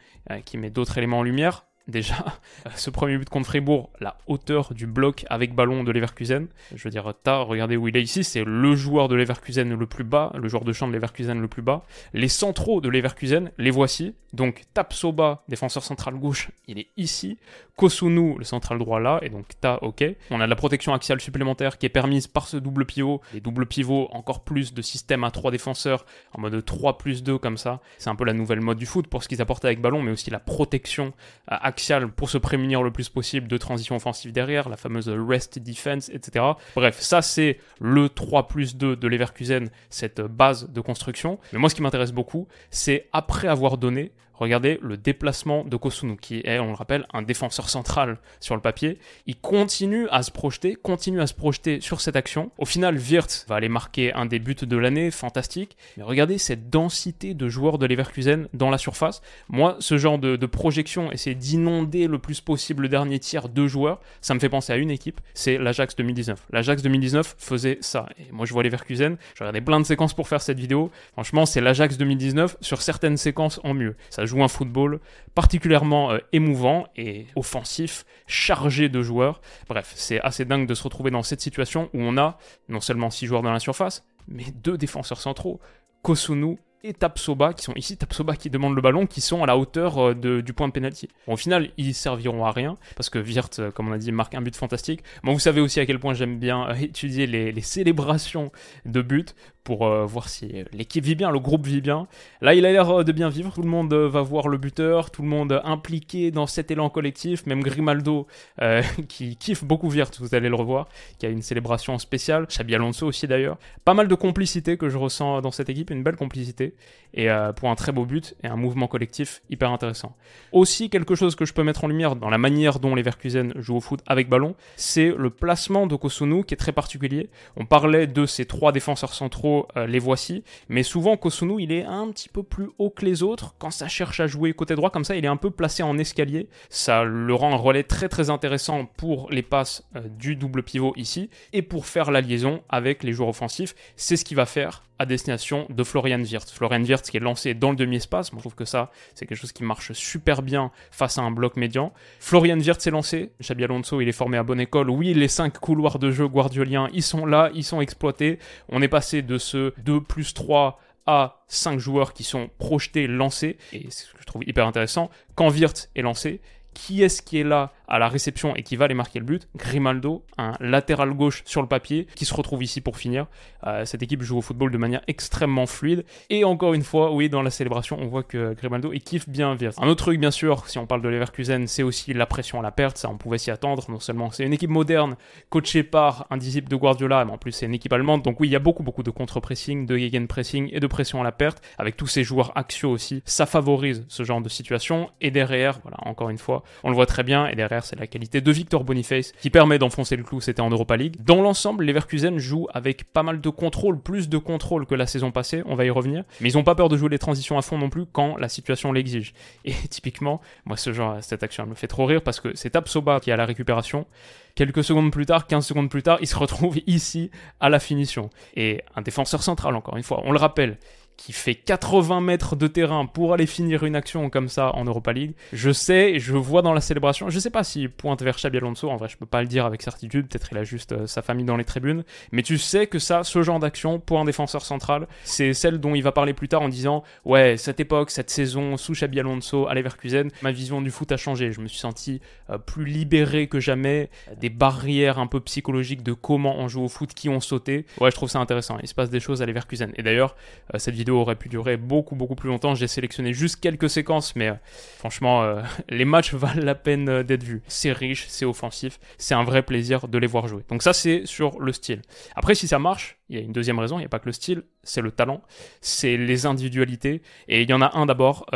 qui 0.44 0.58
met 0.58 0.70
d'autres 0.70 0.98
éléments 0.98 1.20
en 1.20 1.22
lumière, 1.22 1.66
déjà, 1.88 2.24
ce 2.76 2.90
premier 2.90 3.16
but 3.18 3.28
contre 3.28 3.46
Fribourg, 3.46 3.90
la 4.00 4.18
hauteur 4.26 4.74
du 4.74 4.86
bloc 4.86 5.24
avec 5.30 5.54
ballon 5.54 5.84
de 5.84 5.92
Leverkusen. 5.92 6.46
Je 6.74 6.82
veux 6.82 6.90
dire, 6.90 7.12
Ta, 7.22 7.38
regardez 7.38 7.76
où 7.76 7.88
il 7.88 7.96
est 7.96 8.02
ici, 8.02 8.24
c'est 8.24 8.44
le 8.44 8.74
joueur 8.74 9.08
de 9.08 9.14
Leverkusen 9.14 9.74
le 9.74 9.86
plus 9.86 10.04
bas, 10.04 10.32
le 10.34 10.48
joueur 10.48 10.64
de 10.64 10.72
champ 10.72 10.88
de 10.88 10.92
Leverkusen 10.92 11.40
le 11.40 11.48
plus 11.48 11.62
bas. 11.62 11.84
Les 12.12 12.28
centraux 12.28 12.80
de 12.80 12.88
Leverkusen, 12.88 13.50
les 13.58 13.70
voici. 13.70 14.14
Donc 14.32 14.64
Tapsoba, 14.74 15.44
défenseur 15.48 15.82
central 15.82 16.14
gauche, 16.14 16.50
il 16.66 16.78
est 16.78 16.88
ici. 16.96 17.38
Kosunu, 17.76 18.36
le 18.38 18.44
central 18.44 18.78
droit 18.78 19.00
là, 19.00 19.18
et 19.22 19.28
donc 19.28 19.46
Ta, 19.60 19.82
ok. 19.82 20.04
On 20.30 20.40
a 20.40 20.44
de 20.44 20.50
la 20.50 20.56
protection 20.56 20.92
axiale 20.92 21.20
supplémentaire 21.20 21.78
qui 21.78 21.86
est 21.86 21.90
permise 21.90 22.26
par 22.26 22.48
ce 22.48 22.56
double 22.56 22.84
pivot. 22.84 23.20
Les 23.32 23.40
doubles 23.40 23.66
pivots, 23.66 24.08
encore 24.12 24.44
plus 24.44 24.74
de 24.74 24.82
système 24.82 25.24
à 25.24 25.30
trois 25.30 25.50
défenseurs, 25.50 26.04
en 26.32 26.40
mode 26.40 26.64
3 26.64 26.98
plus 26.98 27.22
2 27.22 27.38
comme 27.38 27.56
ça. 27.56 27.80
C'est 27.98 28.10
un 28.10 28.14
peu 28.16 28.24
la 28.24 28.32
nouvelle 28.32 28.60
mode 28.60 28.78
du 28.78 28.86
foot 28.86 29.06
pour 29.06 29.22
ce 29.22 29.28
qu'ils 29.28 29.40
apportent 29.40 29.64
avec 29.64 29.80
ballon, 29.80 30.02
mais 30.02 30.10
aussi 30.10 30.30
la 30.30 30.40
protection 30.40 31.12
axiale 31.46 31.75
pour 32.16 32.30
se 32.30 32.38
prémunir 32.38 32.82
le 32.82 32.90
plus 32.90 33.08
possible 33.08 33.48
de 33.48 33.56
transition 33.56 33.96
offensive 33.96 34.32
derrière, 34.32 34.68
la 34.68 34.76
fameuse 34.76 35.08
rest 35.08 35.58
defense, 35.58 36.08
etc. 36.08 36.44
Bref, 36.74 37.00
ça 37.00 37.22
c'est 37.22 37.58
le 37.80 38.08
3 38.08 38.48
plus 38.48 38.76
2 38.76 38.96
de 38.96 39.08
Leverkusen, 39.08 39.70
cette 39.90 40.20
base 40.20 40.68
de 40.70 40.80
construction. 40.80 41.38
Mais 41.52 41.58
moi 41.58 41.70
ce 41.70 41.74
qui 41.74 41.82
m'intéresse 41.82 42.12
beaucoup, 42.12 42.48
c'est 42.70 43.08
après 43.12 43.48
avoir 43.48 43.78
donné, 43.78 44.12
regardez 44.38 44.78
le 44.82 44.96
déplacement 44.96 45.64
de 45.64 45.76
Kosunu, 45.76 46.16
qui 46.16 46.40
est, 46.44 46.58
on 46.58 46.68
le 46.68 46.74
rappelle, 46.74 47.06
un 47.12 47.22
défenseur 47.22 47.68
central 47.68 48.18
sur 48.40 48.54
le 48.54 48.60
papier. 48.60 48.98
Il 49.26 49.36
continue 49.36 50.08
à 50.10 50.22
se 50.22 50.30
projeter, 50.30 50.74
continue 50.74 51.20
à 51.20 51.26
se 51.26 51.34
projeter 51.34 51.80
sur 51.80 52.00
cette 52.00 52.16
action. 52.16 52.50
Au 52.58 52.64
final, 52.64 52.96
Wirtz 52.96 53.46
va 53.48 53.56
aller 53.56 53.68
marquer 53.68 54.12
un 54.12 54.26
des 54.26 54.38
buts 54.38 54.54
de 54.54 54.76
l'année, 54.76 55.10
fantastique. 55.10 55.76
Mais 55.96 56.02
regardez 56.02 56.38
cette 56.38 56.70
densité 56.70 57.34
de 57.34 57.48
joueurs 57.48 57.78
de 57.78 57.86
Leverkusen 57.86 58.48
dans 58.54 58.70
la 58.70 58.78
surface. 58.78 59.22
Moi, 59.48 59.76
ce 59.80 59.98
genre 59.98 60.18
de, 60.18 60.46
projection, 60.46 61.10
essayer 61.10 61.34
d'inonder 61.34 62.06
le 62.06 62.18
plus 62.18 62.40
possible 62.40 62.82
le 62.82 62.88
dernier 62.88 63.18
tiers 63.18 63.48
de 63.48 63.66
joueurs, 63.66 64.00
ça 64.20 64.34
me 64.34 64.38
fait 64.38 64.48
penser 64.48 64.72
à 64.72 64.76
une 64.76 64.90
équipe, 64.90 65.20
c'est 65.34 65.58
l'Ajax 65.58 65.96
2019. 65.96 66.46
L'Ajax 66.50 66.82
2019 66.82 67.34
faisait 67.38 67.78
ça. 67.80 68.08
Et 68.18 68.30
moi, 68.32 68.46
je 68.46 68.52
vois 68.52 68.62
Leverkusen, 68.62 69.16
je 69.34 69.40
regardais 69.40 69.60
plein 69.60 69.80
de 69.80 69.86
séquences 69.86 70.14
pour 70.14 70.28
faire 70.28 70.40
cette 70.40 70.58
vidéo. 70.58 70.90
Franchement, 71.12 71.46
c'est 71.46 71.60
l'Ajax 71.60 71.96
2019 71.98 72.58
sur 72.60 72.82
certaines 72.82 73.16
séquences 73.16 73.60
en 73.64 73.74
mieux. 73.74 73.96
Ça 74.10 74.25
joue 74.26 74.42
un 74.42 74.48
football 74.48 75.00
particulièrement 75.34 76.12
euh, 76.12 76.18
émouvant 76.32 76.86
et 76.96 77.26
offensif, 77.36 78.04
chargé 78.26 78.88
de 78.88 79.02
joueurs. 79.02 79.40
Bref, 79.68 79.92
c'est 79.94 80.20
assez 80.20 80.44
dingue 80.44 80.66
de 80.66 80.74
se 80.74 80.82
retrouver 80.82 81.10
dans 81.10 81.22
cette 81.22 81.40
situation 81.40 81.88
où 81.94 82.00
on 82.00 82.16
a 82.18 82.38
non 82.68 82.80
seulement 82.80 83.10
6 83.10 83.26
joueurs 83.26 83.42
dans 83.42 83.52
la 83.52 83.60
surface, 83.60 84.04
mais 84.28 84.44
deux 84.62 84.76
défenseurs 84.76 85.20
centraux, 85.20 85.60
Kosunu 86.02 86.58
et 86.84 86.94
Tapsoba, 86.94 87.52
qui 87.52 87.64
sont 87.64 87.74
ici 87.74 87.96
Tapsoba 87.96 88.36
qui 88.36 88.48
demande 88.48 88.74
le 88.74 88.80
ballon, 88.80 89.06
qui 89.06 89.20
sont 89.20 89.42
à 89.42 89.46
la 89.46 89.56
hauteur 89.56 89.98
euh, 89.98 90.14
du 90.14 90.52
point 90.52 90.68
de 90.68 90.72
pénalty. 90.72 91.08
au 91.26 91.36
final, 91.36 91.70
ils 91.76 91.94
serviront 91.94 92.44
à 92.44 92.52
rien, 92.52 92.78
parce 92.94 93.10
que 93.10 93.18
Wirth, 93.18 93.58
euh, 93.58 93.70
comme 93.70 93.88
on 93.88 93.92
a 93.92 93.98
dit, 93.98 94.12
marque 94.12 94.34
un 94.34 94.42
but 94.42 94.54
fantastique. 94.54 95.02
Moi, 95.22 95.34
vous 95.34 95.40
savez 95.40 95.60
aussi 95.60 95.80
à 95.80 95.86
quel 95.86 95.98
point 95.98 96.14
j'aime 96.14 96.38
bien 96.38 96.72
étudier 96.74 97.26
les, 97.26 97.50
les, 97.50 97.60
célébrations 97.60 98.52
de 98.84 99.02
buts 99.02 99.26
pour 99.66 99.84
euh, 99.84 100.06
voir 100.06 100.28
si 100.28 100.64
l'équipe 100.72 101.04
vit 101.04 101.16
bien, 101.16 101.32
le 101.32 101.40
groupe 101.40 101.66
vit 101.66 101.80
bien. 101.80 102.06
Là, 102.40 102.54
il 102.54 102.64
a 102.64 102.72
l'air 102.72 102.88
euh, 102.88 103.02
de 103.02 103.10
bien 103.10 103.28
vivre. 103.28 103.52
Tout 103.52 103.62
le 103.62 103.68
monde 103.68 103.92
euh, 103.92 104.08
va 104.08 104.22
voir 104.22 104.46
le 104.46 104.58
buteur, 104.58 105.10
tout 105.10 105.22
le 105.22 105.28
monde 105.28 105.60
impliqué 105.64 106.30
dans 106.30 106.46
cet 106.46 106.70
élan 106.70 106.88
collectif. 106.88 107.44
Même 107.46 107.62
Grimaldo, 107.62 108.28
qui 109.08 109.36
kiffe 109.36 109.64
beaucoup 109.64 109.90
Virt, 109.90 110.12
vous 110.20 110.36
allez 110.36 110.48
le 110.48 110.54
revoir, 110.54 110.88
qui 111.18 111.26
a 111.26 111.30
une 111.30 111.42
célébration 111.42 111.98
spéciale. 111.98 112.46
Xabi 112.46 112.76
Alonso 112.76 113.08
aussi 113.08 113.26
d'ailleurs. 113.26 113.58
Pas 113.84 113.92
mal 113.92 114.06
de 114.06 114.14
complicité 114.14 114.76
que 114.76 114.88
je 114.88 114.96
ressens 114.96 115.40
dans 115.40 115.50
cette 115.50 115.68
équipe, 115.68 115.90
une 115.90 116.04
belle 116.04 116.16
complicité. 116.16 116.74
Et 117.14 117.28
pour 117.56 117.70
un 117.70 117.74
très 117.76 117.92
beau 117.92 118.04
but 118.04 118.36
et 118.44 118.46
un 118.46 118.56
mouvement 118.56 118.88
collectif 118.88 119.40
hyper 119.48 119.72
intéressant. 119.72 120.14
Aussi, 120.52 120.90
quelque 120.90 121.14
chose 121.14 121.34
que 121.34 121.46
je 121.46 121.54
peux 121.54 121.62
mettre 121.62 121.84
en 121.84 121.88
lumière 121.88 122.14
dans 122.14 122.28
la 122.28 122.36
manière 122.36 122.78
dont 122.78 122.94
les 122.94 123.00
Verkusen 123.00 123.54
jouent 123.56 123.76
au 123.76 123.80
foot 123.80 124.00
avec 124.06 124.28
ballon, 124.28 124.54
c'est 124.76 125.14
le 125.16 125.30
placement 125.30 125.86
de 125.86 125.96
Kosunu 125.96 126.44
qui 126.44 126.52
est 126.52 126.58
très 126.58 126.72
particulier. 126.72 127.30
On 127.56 127.64
parlait 127.64 128.06
de 128.06 128.26
ces 128.26 128.44
trois 128.44 128.70
défenseurs 128.70 129.14
centraux 129.14 129.55
euh, 129.76 129.86
les 129.86 129.98
voici. 129.98 130.44
Mais 130.68 130.82
souvent, 130.82 131.16
Kosunu, 131.16 131.62
il 131.62 131.72
est 131.72 131.84
un 131.84 132.10
petit 132.10 132.28
peu 132.28 132.42
plus 132.42 132.68
haut 132.78 132.90
que 132.90 133.04
les 133.04 133.22
autres. 133.22 133.54
Quand 133.58 133.70
ça 133.70 133.88
cherche 133.88 134.20
à 134.20 134.26
jouer 134.26 134.52
côté 134.52 134.74
droit, 134.74 134.90
comme 134.90 135.04
ça, 135.04 135.16
il 135.16 135.24
est 135.24 135.28
un 135.28 135.36
peu 135.36 135.50
placé 135.50 135.82
en 135.82 135.98
escalier. 135.98 136.48
Ça 136.68 137.04
le 137.04 137.34
rend 137.34 137.52
un 137.52 137.56
relais 137.56 137.82
très 137.82 138.08
très 138.08 138.30
intéressant 138.30 138.86
pour 138.96 139.30
les 139.30 139.42
passes 139.42 139.84
euh, 139.96 140.00
du 140.18 140.36
double 140.36 140.62
pivot 140.62 140.92
ici 140.96 141.30
et 141.52 141.62
pour 141.62 141.86
faire 141.86 142.10
la 142.10 142.20
liaison 142.20 142.62
avec 142.68 143.02
les 143.02 143.12
joueurs 143.12 143.30
offensifs. 143.30 143.74
C'est 143.96 144.16
ce 144.16 144.24
qu'il 144.24 144.36
va 144.36 144.46
faire 144.46 144.82
à 144.98 145.06
destination 145.06 145.66
de 145.68 145.84
Florian 145.84 146.20
Wirtz. 146.20 146.52
Florian 146.52 146.82
Wirtz 146.82 147.10
qui 147.10 147.16
est 147.16 147.20
lancé 147.20 147.54
dans 147.54 147.70
le 147.70 147.76
demi-espace, 147.76 148.32
moi 148.32 148.38
je 148.38 148.42
trouve 148.42 148.54
que 148.54 148.64
ça 148.64 148.90
c'est 149.14 149.26
quelque 149.26 149.38
chose 149.38 149.52
qui 149.52 149.64
marche 149.64 149.92
super 149.92 150.42
bien 150.42 150.70
face 150.90 151.18
à 151.18 151.22
un 151.22 151.30
bloc 151.30 151.56
médian. 151.56 151.92
Florian 152.20 152.58
Wirtz 152.58 152.86
est 152.86 152.90
lancé, 152.90 153.32
Xabi 153.40 153.64
Alonso 153.64 154.00
il 154.00 154.08
est 154.08 154.12
formé 154.12 154.36
à 154.36 154.42
bonne 154.42 154.60
école, 154.60 154.90
oui 154.90 155.14
les 155.14 155.28
cinq 155.28 155.58
couloirs 155.58 155.98
de 155.98 156.10
jeu 156.10 156.28
guardioliens 156.28 156.88
ils 156.92 157.02
sont 157.02 157.26
là, 157.26 157.50
ils 157.54 157.64
sont 157.64 157.80
exploités, 157.80 158.38
on 158.68 158.82
est 158.82 158.88
passé 158.88 159.22
de 159.22 159.38
ce 159.38 159.72
2 159.78 160.00
plus 160.00 160.34
3 160.34 160.80
à 161.06 161.44
5 161.46 161.78
joueurs 161.78 162.12
qui 162.12 162.24
sont 162.24 162.50
projetés, 162.58 163.06
lancés, 163.06 163.56
et 163.72 163.86
c'est 163.90 164.06
ce 164.06 164.12
que 164.12 164.20
je 164.20 164.26
trouve 164.26 164.42
hyper 164.44 164.66
intéressant, 164.66 165.10
quand 165.36 165.50
Wirtz 165.50 165.88
est 165.94 166.02
lancé, 166.02 166.40
qui 166.76 167.02
est-ce 167.02 167.22
qui 167.22 167.40
est 167.40 167.44
là 167.44 167.72
à 167.88 167.98
la 167.98 168.08
réception 168.08 168.54
et 168.54 168.62
qui 168.62 168.76
va 168.76 168.84
aller 168.84 168.94
marquer 168.94 169.18
le 169.18 169.24
but? 169.24 169.48
Grimaldo, 169.56 170.24
un 170.36 170.52
latéral 170.60 171.12
gauche 171.14 171.42
sur 171.46 171.62
le 171.62 171.68
papier, 171.68 172.06
qui 172.14 172.26
se 172.26 172.34
retrouve 172.34 172.62
ici 172.62 172.82
pour 172.82 172.98
finir. 172.98 173.26
Euh, 173.66 173.86
cette 173.86 174.02
équipe 174.02 174.22
joue 174.22 174.36
au 174.36 174.42
football 174.42 174.70
de 174.70 174.76
manière 174.76 175.00
extrêmement 175.08 175.66
fluide. 175.66 176.04
Et 176.28 176.44
encore 176.44 176.74
une 176.74 176.82
fois, 176.82 177.12
oui, 177.12 177.30
dans 177.30 177.40
la 177.40 177.50
célébration, 177.50 177.96
on 177.98 178.08
voit 178.08 178.24
que 178.24 178.52
Grimaldo, 178.54 178.92
il 178.92 179.00
kiffe 179.00 179.26
bien 179.26 179.56
Wirtz. 179.56 179.78
Un 179.80 179.88
autre 179.88 180.04
truc, 180.04 180.20
bien 180.20 180.30
sûr, 180.30 180.68
si 180.68 180.76
on 180.78 180.86
parle 180.86 181.00
de 181.00 181.08
Leverkusen, 181.08 181.66
c'est 181.66 181.82
aussi 181.82 182.12
la 182.12 182.26
pression 182.26 182.60
à 182.60 182.62
la 182.62 182.72
perte. 182.72 182.98
Ça, 182.98 183.08
on 183.08 183.16
pouvait 183.16 183.38
s'y 183.38 183.50
attendre. 183.50 183.82
Non 183.88 184.00
seulement 184.00 184.30
c'est 184.30 184.44
une 184.44 184.52
équipe 184.52 184.70
moderne, 184.70 185.16
coachée 185.48 185.82
par 185.82 186.26
un 186.28 186.36
disciple 186.36 186.68
de 186.68 186.76
Guardiola, 186.76 187.24
mais 187.24 187.32
en 187.32 187.38
plus 187.38 187.52
c'est 187.52 187.66
une 187.66 187.74
équipe 187.74 187.92
allemande. 187.92 188.22
Donc 188.22 188.38
oui, 188.38 188.48
il 188.48 188.52
y 188.52 188.56
a 188.56 188.60
beaucoup, 188.60 188.82
beaucoup 188.82 189.02
de 189.02 189.10
contre-pressing, 189.10 189.86
de 189.86 189.96
gegenpressing 189.96 190.68
et 190.72 190.80
de 190.80 190.86
pression 190.86 191.22
à 191.22 191.24
la 191.24 191.32
perte, 191.32 191.62
avec 191.78 191.96
tous 191.96 192.06
ces 192.06 192.24
joueurs 192.24 192.52
axiaux 192.54 192.90
aussi. 192.90 193.22
Ça 193.24 193.46
favorise 193.46 194.04
ce 194.08 194.24
genre 194.24 194.42
de 194.42 194.48
situation. 194.48 195.08
Et 195.22 195.30
derrière, 195.30 195.80
voilà, 195.82 195.96
encore 196.02 196.28
une 196.28 196.38
fois, 196.38 196.62
on 196.84 196.90
le 196.90 196.94
voit 196.94 197.06
très 197.06 197.22
bien. 197.22 197.46
Et 197.48 197.54
derrière, 197.54 197.84
c'est 197.84 197.98
la 197.98 198.06
qualité 198.06 198.40
de 198.40 198.52
Victor 198.52 198.84
Boniface 198.84 199.32
qui 199.40 199.50
permet 199.50 199.78
d'enfoncer 199.78 200.16
le 200.16 200.22
clou. 200.22 200.40
C'était 200.40 200.62
en 200.62 200.70
Europa 200.70 200.96
League. 200.96 201.16
Dans 201.20 201.42
l'ensemble, 201.42 201.84
Leverkusen 201.84 202.38
joue 202.38 202.66
avec 202.72 203.04
pas 203.04 203.22
mal 203.22 203.40
de 203.40 203.48
contrôle, 203.50 204.00
plus 204.00 204.28
de 204.28 204.38
contrôle 204.38 204.86
que 204.86 204.94
la 204.94 205.06
saison 205.06 205.30
passée. 205.30 205.62
On 205.66 205.74
va 205.74 205.84
y 205.84 205.90
revenir. 205.90 206.24
Mais 206.40 206.50
ils 206.50 206.56
n'ont 206.56 206.64
pas 206.64 206.74
peur 206.74 206.88
de 206.88 206.96
jouer 206.96 207.08
les 207.08 207.18
transitions 207.18 207.58
à 207.58 207.62
fond 207.62 207.78
non 207.78 207.90
plus 207.90 208.06
quand 208.06 208.36
la 208.36 208.48
situation 208.48 208.92
l'exige. 208.92 209.34
Et 209.64 209.72
typiquement, 209.90 210.40
moi, 210.64 210.76
ce 210.76 210.92
genre, 210.92 211.16
cette 211.20 211.42
action, 211.42 211.64
elle 211.64 211.70
me 211.70 211.74
fait 211.74 211.86
trop 211.86 212.06
rire 212.06 212.22
parce 212.22 212.40
que 212.40 212.54
c'est 212.54 212.70
Tapsoba 212.70 213.20
qui 213.20 213.30
a 213.30 213.36
la 213.36 213.46
récupération. 213.46 214.06
Quelques 214.54 214.84
secondes 214.84 215.12
plus 215.12 215.26
tard, 215.26 215.46
15 215.46 215.66
secondes 215.66 215.90
plus 215.90 216.02
tard, 216.02 216.18
il 216.22 216.26
se 216.26 216.36
retrouve 216.36 216.78
ici 216.86 217.30
à 217.60 217.68
la 217.68 217.78
finition. 217.78 218.30
Et 218.54 218.82
un 218.94 219.02
défenseur 219.02 219.42
central, 219.42 219.76
encore 219.76 219.96
une 219.96 220.02
fois, 220.02 220.22
on 220.24 220.32
le 220.32 220.38
rappelle, 220.38 220.78
qui 221.16 221.32
fait 221.32 221.54
80 221.54 222.20
mètres 222.20 222.56
de 222.56 222.66
terrain 222.66 223.06
pour 223.06 223.32
aller 223.32 223.46
finir 223.46 223.84
une 223.84 223.96
action 223.96 224.28
comme 224.30 224.48
ça 224.48 224.74
en 224.74 224.84
Europa 224.84 225.12
League. 225.12 225.34
Je 225.52 225.70
sais, 225.70 226.18
je 226.18 226.34
vois 226.34 226.62
dans 226.62 226.72
la 226.72 226.80
célébration, 226.80 227.30
je 227.30 227.38
sais 227.38 227.50
pas 227.50 227.64
s'il 227.64 227.90
pointe 227.90 228.22
vers 228.22 228.36
Xabi 228.36 228.58
Alonso, 228.58 228.90
en 228.90 228.96
vrai 228.96 229.08
je 229.08 229.16
peux 229.16 229.26
pas 229.26 229.40
le 229.40 229.48
dire 229.48 229.64
avec 229.64 229.82
certitude, 229.82 230.28
peut-être 230.28 230.48
il 230.52 230.58
a 230.58 230.64
juste 230.64 230.92
euh, 230.92 231.06
sa 231.06 231.22
famille 231.22 231.44
dans 231.44 231.56
les 231.56 231.64
tribunes, 231.64 232.04
mais 232.32 232.42
tu 232.42 232.58
sais 232.58 232.86
que 232.86 232.98
ça, 232.98 233.24
ce 233.24 233.42
genre 233.42 233.58
d'action 233.58 233.98
pour 233.98 234.20
un 234.20 234.24
défenseur 234.24 234.64
central, 234.64 235.06
c'est 235.24 235.54
celle 235.54 235.78
dont 235.78 235.94
il 235.94 236.02
va 236.02 236.12
parler 236.12 236.34
plus 236.34 236.48
tard 236.48 236.62
en 236.62 236.68
disant 236.68 237.02
ouais, 237.24 237.56
cette 237.56 237.80
époque, 237.80 238.10
cette 238.10 238.30
saison 238.30 238.76
sous 238.76 238.92
Xabi 238.92 239.20
Alonso 239.20 239.66
à 239.66 239.74
Leverkusen, 239.74 240.30
ma 240.42 240.52
vision 240.52 240.82
du 240.82 240.90
foot 240.90 241.10
a 241.12 241.16
changé, 241.16 241.52
je 241.52 241.60
me 241.60 241.68
suis 241.68 241.78
senti 241.78 242.20
euh, 242.50 242.58
plus 242.58 242.84
libéré 242.84 243.46
que 243.46 243.60
jamais, 243.60 244.10
des 244.38 244.50
barrières 244.50 245.18
un 245.18 245.26
peu 245.26 245.40
psychologiques 245.40 246.02
de 246.02 246.12
comment 246.12 246.56
on 246.58 246.68
joue 246.68 246.82
au 246.82 246.88
foot 246.88 247.14
qui 247.14 247.28
ont 247.28 247.40
sauté. 247.40 247.86
Ouais, 248.00 248.10
je 248.10 248.16
trouve 248.16 248.28
ça 248.28 248.38
intéressant, 248.38 248.78
il 248.82 248.88
se 248.88 248.94
passe 248.94 249.10
des 249.10 249.20
choses 249.20 249.42
à 249.42 249.46
Leverkusen. 249.46 249.92
Et 249.96 250.02
d'ailleurs, 250.02 250.36
euh, 250.74 250.78
cette 250.78 250.94
vidéo 250.94 251.05
aurait 251.10 251.36
pu 251.36 251.48
durer 251.48 251.76
beaucoup 251.76 252.14
beaucoup 252.14 252.34
plus 252.34 252.48
longtemps. 252.48 252.74
J'ai 252.74 252.86
sélectionné 252.86 253.32
juste 253.32 253.60
quelques 253.60 253.90
séquences, 253.90 254.36
mais 254.36 254.48
euh, 254.48 254.54
franchement, 254.98 255.42
euh, 255.42 255.62
les 255.88 256.04
matchs 256.04 256.34
valent 256.34 256.62
la 256.62 256.74
peine 256.74 257.08
euh, 257.08 257.22
d'être 257.22 257.42
vus. 257.42 257.62
C'est 257.68 257.92
riche, 257.92 258.26
c'est 258.28 258.44
offensif, 258.44 258.98
c'est 259.18 259.34
un 259.34 259.44
vrai 259.44 259.62
plaisir 259.62 260.08
de 260.08 260.18
les 260.18 260.26
voir 260.26 260.48
jouer. 260.48 260.64
Donc 260.68 260.82
ça, 260.82 260.92
c'est 260.92 261.26
sur 261.26 261.58
le 261.60 261.72
style. 261.72 262.02
Après, 262.34 262.54
si 262.54 262.68
ça 262.68 262.78
marche, 262.78 263.18
il 263.28 263.36
y 263.36 263.38
a 263.40 263.42
une 263.42 263.52
deuxième 263.52 263.78
raison, 263.78 263.96
il 263.96 264.02
n'y 264.02 264.06
a 264.06 264.08
pas 264.08 264.18
que 264.18 264.26
le 264.26 264.32
style, 264.32 264.62
c'est 264.82 265.00
le 265.00 265.10
talent, 265.10 265.42
c'est 265.80 266.16
les 266.16 266.46
individualités. 266.46 267.22
Et 267.48 267.62
il 267.62 267.70
y 267.70 267.72
en 267.72 267.82
a 267.82 267.96
un 267.96 268.06
d'abord, 268.06 268.46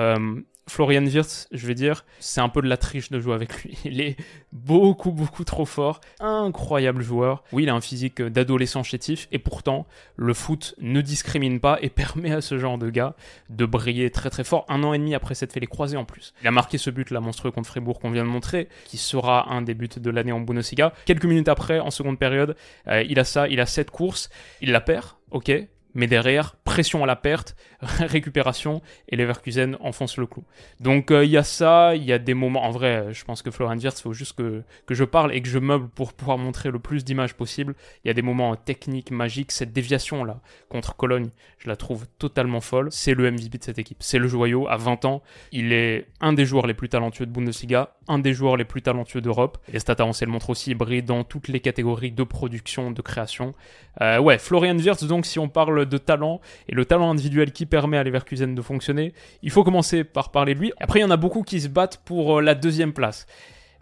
Florian 0.70 1.04
Wirtz, 1.04 1.48
je 1.50 1.66
vais 1.66 1.74
dire, 1.74 2.04
c'est 2.20 2.40
un 2.40 2.48
peu 2.48 2.62
de 2.62 2.68
la 2.68 2.76
triche 2.76 3.10
de 3.10 3.18
jouer 3.18 3.34
avec 3.34 3.64
lui. 3.64 3.76
Il 3.84 4.00
est 4.00 4.16
beaucoup, 4.52 5.10
beaucoup 5.10 5.42
trop 5.42 5.64
fort. 5.64 6.00
Incroyable 6.20 7.02
joueur. 7.02 7.42
Oui, 7.50 7.64
il 7.64 7.68
a 7.68 7.74
un 7.74 7.80
physique 7.80 8.22
d'adolescent 8.22 8.84
chétif 8.84 9.26
et 9.32 9.40
pourtant, 9.40 9.88
le 10.14 10.32
foot 10.32 10.76
ne 10.78 11.00
discrimine 11.00 11.58
pas 11.58 11.78
et 11.82 11.88
permet 11.90 12.30
à 12.30 12.40
ce 12.40 12.56
genre 12.56 12.78
de 12.78 12.88
gars 12.88 13.16
de 13.48 13.66
briller 13.66 14.10
très, 14.10 14.30
très 14.30 14.44
fort. 14.44 14.64
Un 14.68 14.84
an 14.84 14.94
et 14.94 14.98
demi 14.98 15.12
après 15.12 15.34
s'être 15.34 15.52
fait 15.52 15.60
les 15.60 15.66
croisés 15.66 15.96
en 15.96 16.04
plus. 16.04 16.34
Il 16.40 16.46
a 16.46 16.52
marqué 16.52 16.78
ce 16.78 16.90
but, 16.90 17.10
là, 17.10 17.18
monstrueux 17.18 17.50
contre 17.50 17.68
Fribourg 17.68 17.98
qu'on 17.98 18.12
vient 18.12 18.24
de 18.24 18.30
montrer, 18.30 18.68
qui 18.84 18.96
sera 18.96 19.52
un 19.52 19.62
des 19.62 19.74
buts 19.74 19.88
de 19.96 20.10
l'année 20.10 20.32
en 20.32 20.40
Bundesliga. 20.40 20.92
Quelques 21.04 21.24
minutes 21.24 21.48
après, 21.48 21.80
en 21.80 21.90
seconde 21.90 22.18
période, 22.18 22.54
euh, 22.86 23.02
il 23.02 23.18
a 23.18 23.24
ça, 23.24 23.48
il 23.48 23.58
a 23.58 23.66
cette 23.66 23.90
course, 23.90 24.30
il 24.60 24.70
la 24.70 24.80
perd, 24.80 25.08
ok, 25.32 25.50
mais 25.94 26.06
derrière, 26.06 26.54
pression 26.70 27.02
à 27.02 27.06
la 27.06 27.16
perte, 27.16 27.56
récupération, 27.82 28.80
et 29.08 29.16
Leverkusen 29.16 29.76
enfonce 29.80 30.18
le 30.18 30.26
clou. 30.26 30.44
Donc 30.78 31.10
euh, 31.10 31.24
il 31.24 31.30
y 31.32 31.36
a 31.36 31.42
ça, 31.42 31.96
il 31.96 32.04
y 32.04 32.12
a 32.12 32.18
des 32.20 32.32
moments, 32.32 32.64
en 32.64 32.70
vrai, 32.70 33.08
je 33.10 33.24
pense 33.24 33.42
que 33.42 33.50
Florian 33.50 33.76
Wirtz, 33.76 33.98
il 33.98 34.02
faut 34.02 34.12
juste 34.12 34.34
que, 34.34 34.62
que 34.86 34.94
je 34.94 35.02
parle 35.02 35.34
et 35.34 35.42
que 35.42 35.48
je 35.48 35.58
meuble 35.58 35.88
pour 35.88 36.12
pouvoir 36.12 36.38
montrer 36.38 36.70
le 36.70 36.78
plus 36.78 37.04
d'images 37.04 37.34
possible. 37.34 37.74
Il 38.04 38.08
y 38.08 38.10
a 38.12 38.14
des 38.14 38.22
moments 38.22 38.54
techniques, 38.54 39.10
magiques, 39.10 39.50
cette 39.50 39.72
déviation-là 39.72 40.40
contre 40.68 40.94
Cologne, 40.94 41.30
je 41.58 41.68
la 41.68 41.74
trouve 41.74 42.06
totalement 42.18 42.60
folle. 42.60 42.86
C'est 42.92 43.14
le 43.14 43.28
MVP 43.28 43.58
de 43.58 43.64
cette 43.64 43.80
équipe, 43.80 43.98
c'est 44.00 44.20
le 44.20 44.28
joyau, 44.28 44.68
à 44.68 44.76
20 44.76 45.04
ans, 45.06 45.22
il 45.50 45.72
est 45.72 46.06
un 46.20 46.32
des 46.32 46.44
joueurs 46.44 46.68
les 46.68 46.74
plus 46.74 46.88
talentueux 46.88 47.26
de 47.26 47.32
Bundesliga, 47.32 47.96
un 48.06 48.20
des 48.20 48.32
joueurs 48.32 48.56
les 48.56 48.64
plus 48.64 48.82
talentueux 48.82 49.20
d'Europe. 49.20 49.58
Les 49.72 49.80
stats 49.80 49.96
avancées 49.98 50.24
le 50.24 50.30
montrent 50.30 50.50
aussi, 50.50 50.70
il 50.70 50.76
brille 50.76 51.02
dans 51.02 51.24
toutes 51.24 51.48
les 51.48 51.58
catégories 51.58 52.12
de 52.12 52.22
production, 52.22 52.92
de 52.92 53.02
création. 53.02 53.54
Euh, 54.00 54.18
ouais, 54.20 54.38
Florian 54.38 54.78
Wirtz, 54.78 55.04
donc 55.04 55.26
si 55.26 55.40
on 55.40 55.48
parle 55.48 55.86
de 55.86 55.98
talent 55.98 56.40
et 56.68 56.74
le 56.74 56.84
talent 56.84 57.10
individuel 57.10 57.52
qui 57.52 57.66
permet 57.66 57.98
à 57.98 58.04
Leverkusen 58.04 58.54
de 58.54 58.62
fonctionner, 58.62 59.12
il 59.42 59.50
faut 59.50 59.64
commencer 59.64 60.04
par 60.04 60.30
parler 60.30 60.54
de 60.54 60.60
lui. 60.60 60.72
Après, 60.80 61.00
il 61.00 61.02
y 61.02 61.04
en 61.04 61.10
a 61.10 61.16
beaucoup 61.16 61.42
qui 61.42 61.60
se 61.60 61.68
battent 61.68 62.00
pour 62.04 62.38
euh, 62.38 62.42
la 62.42 62.54
deuxième 62.54 62.92
place. 62.92 63.26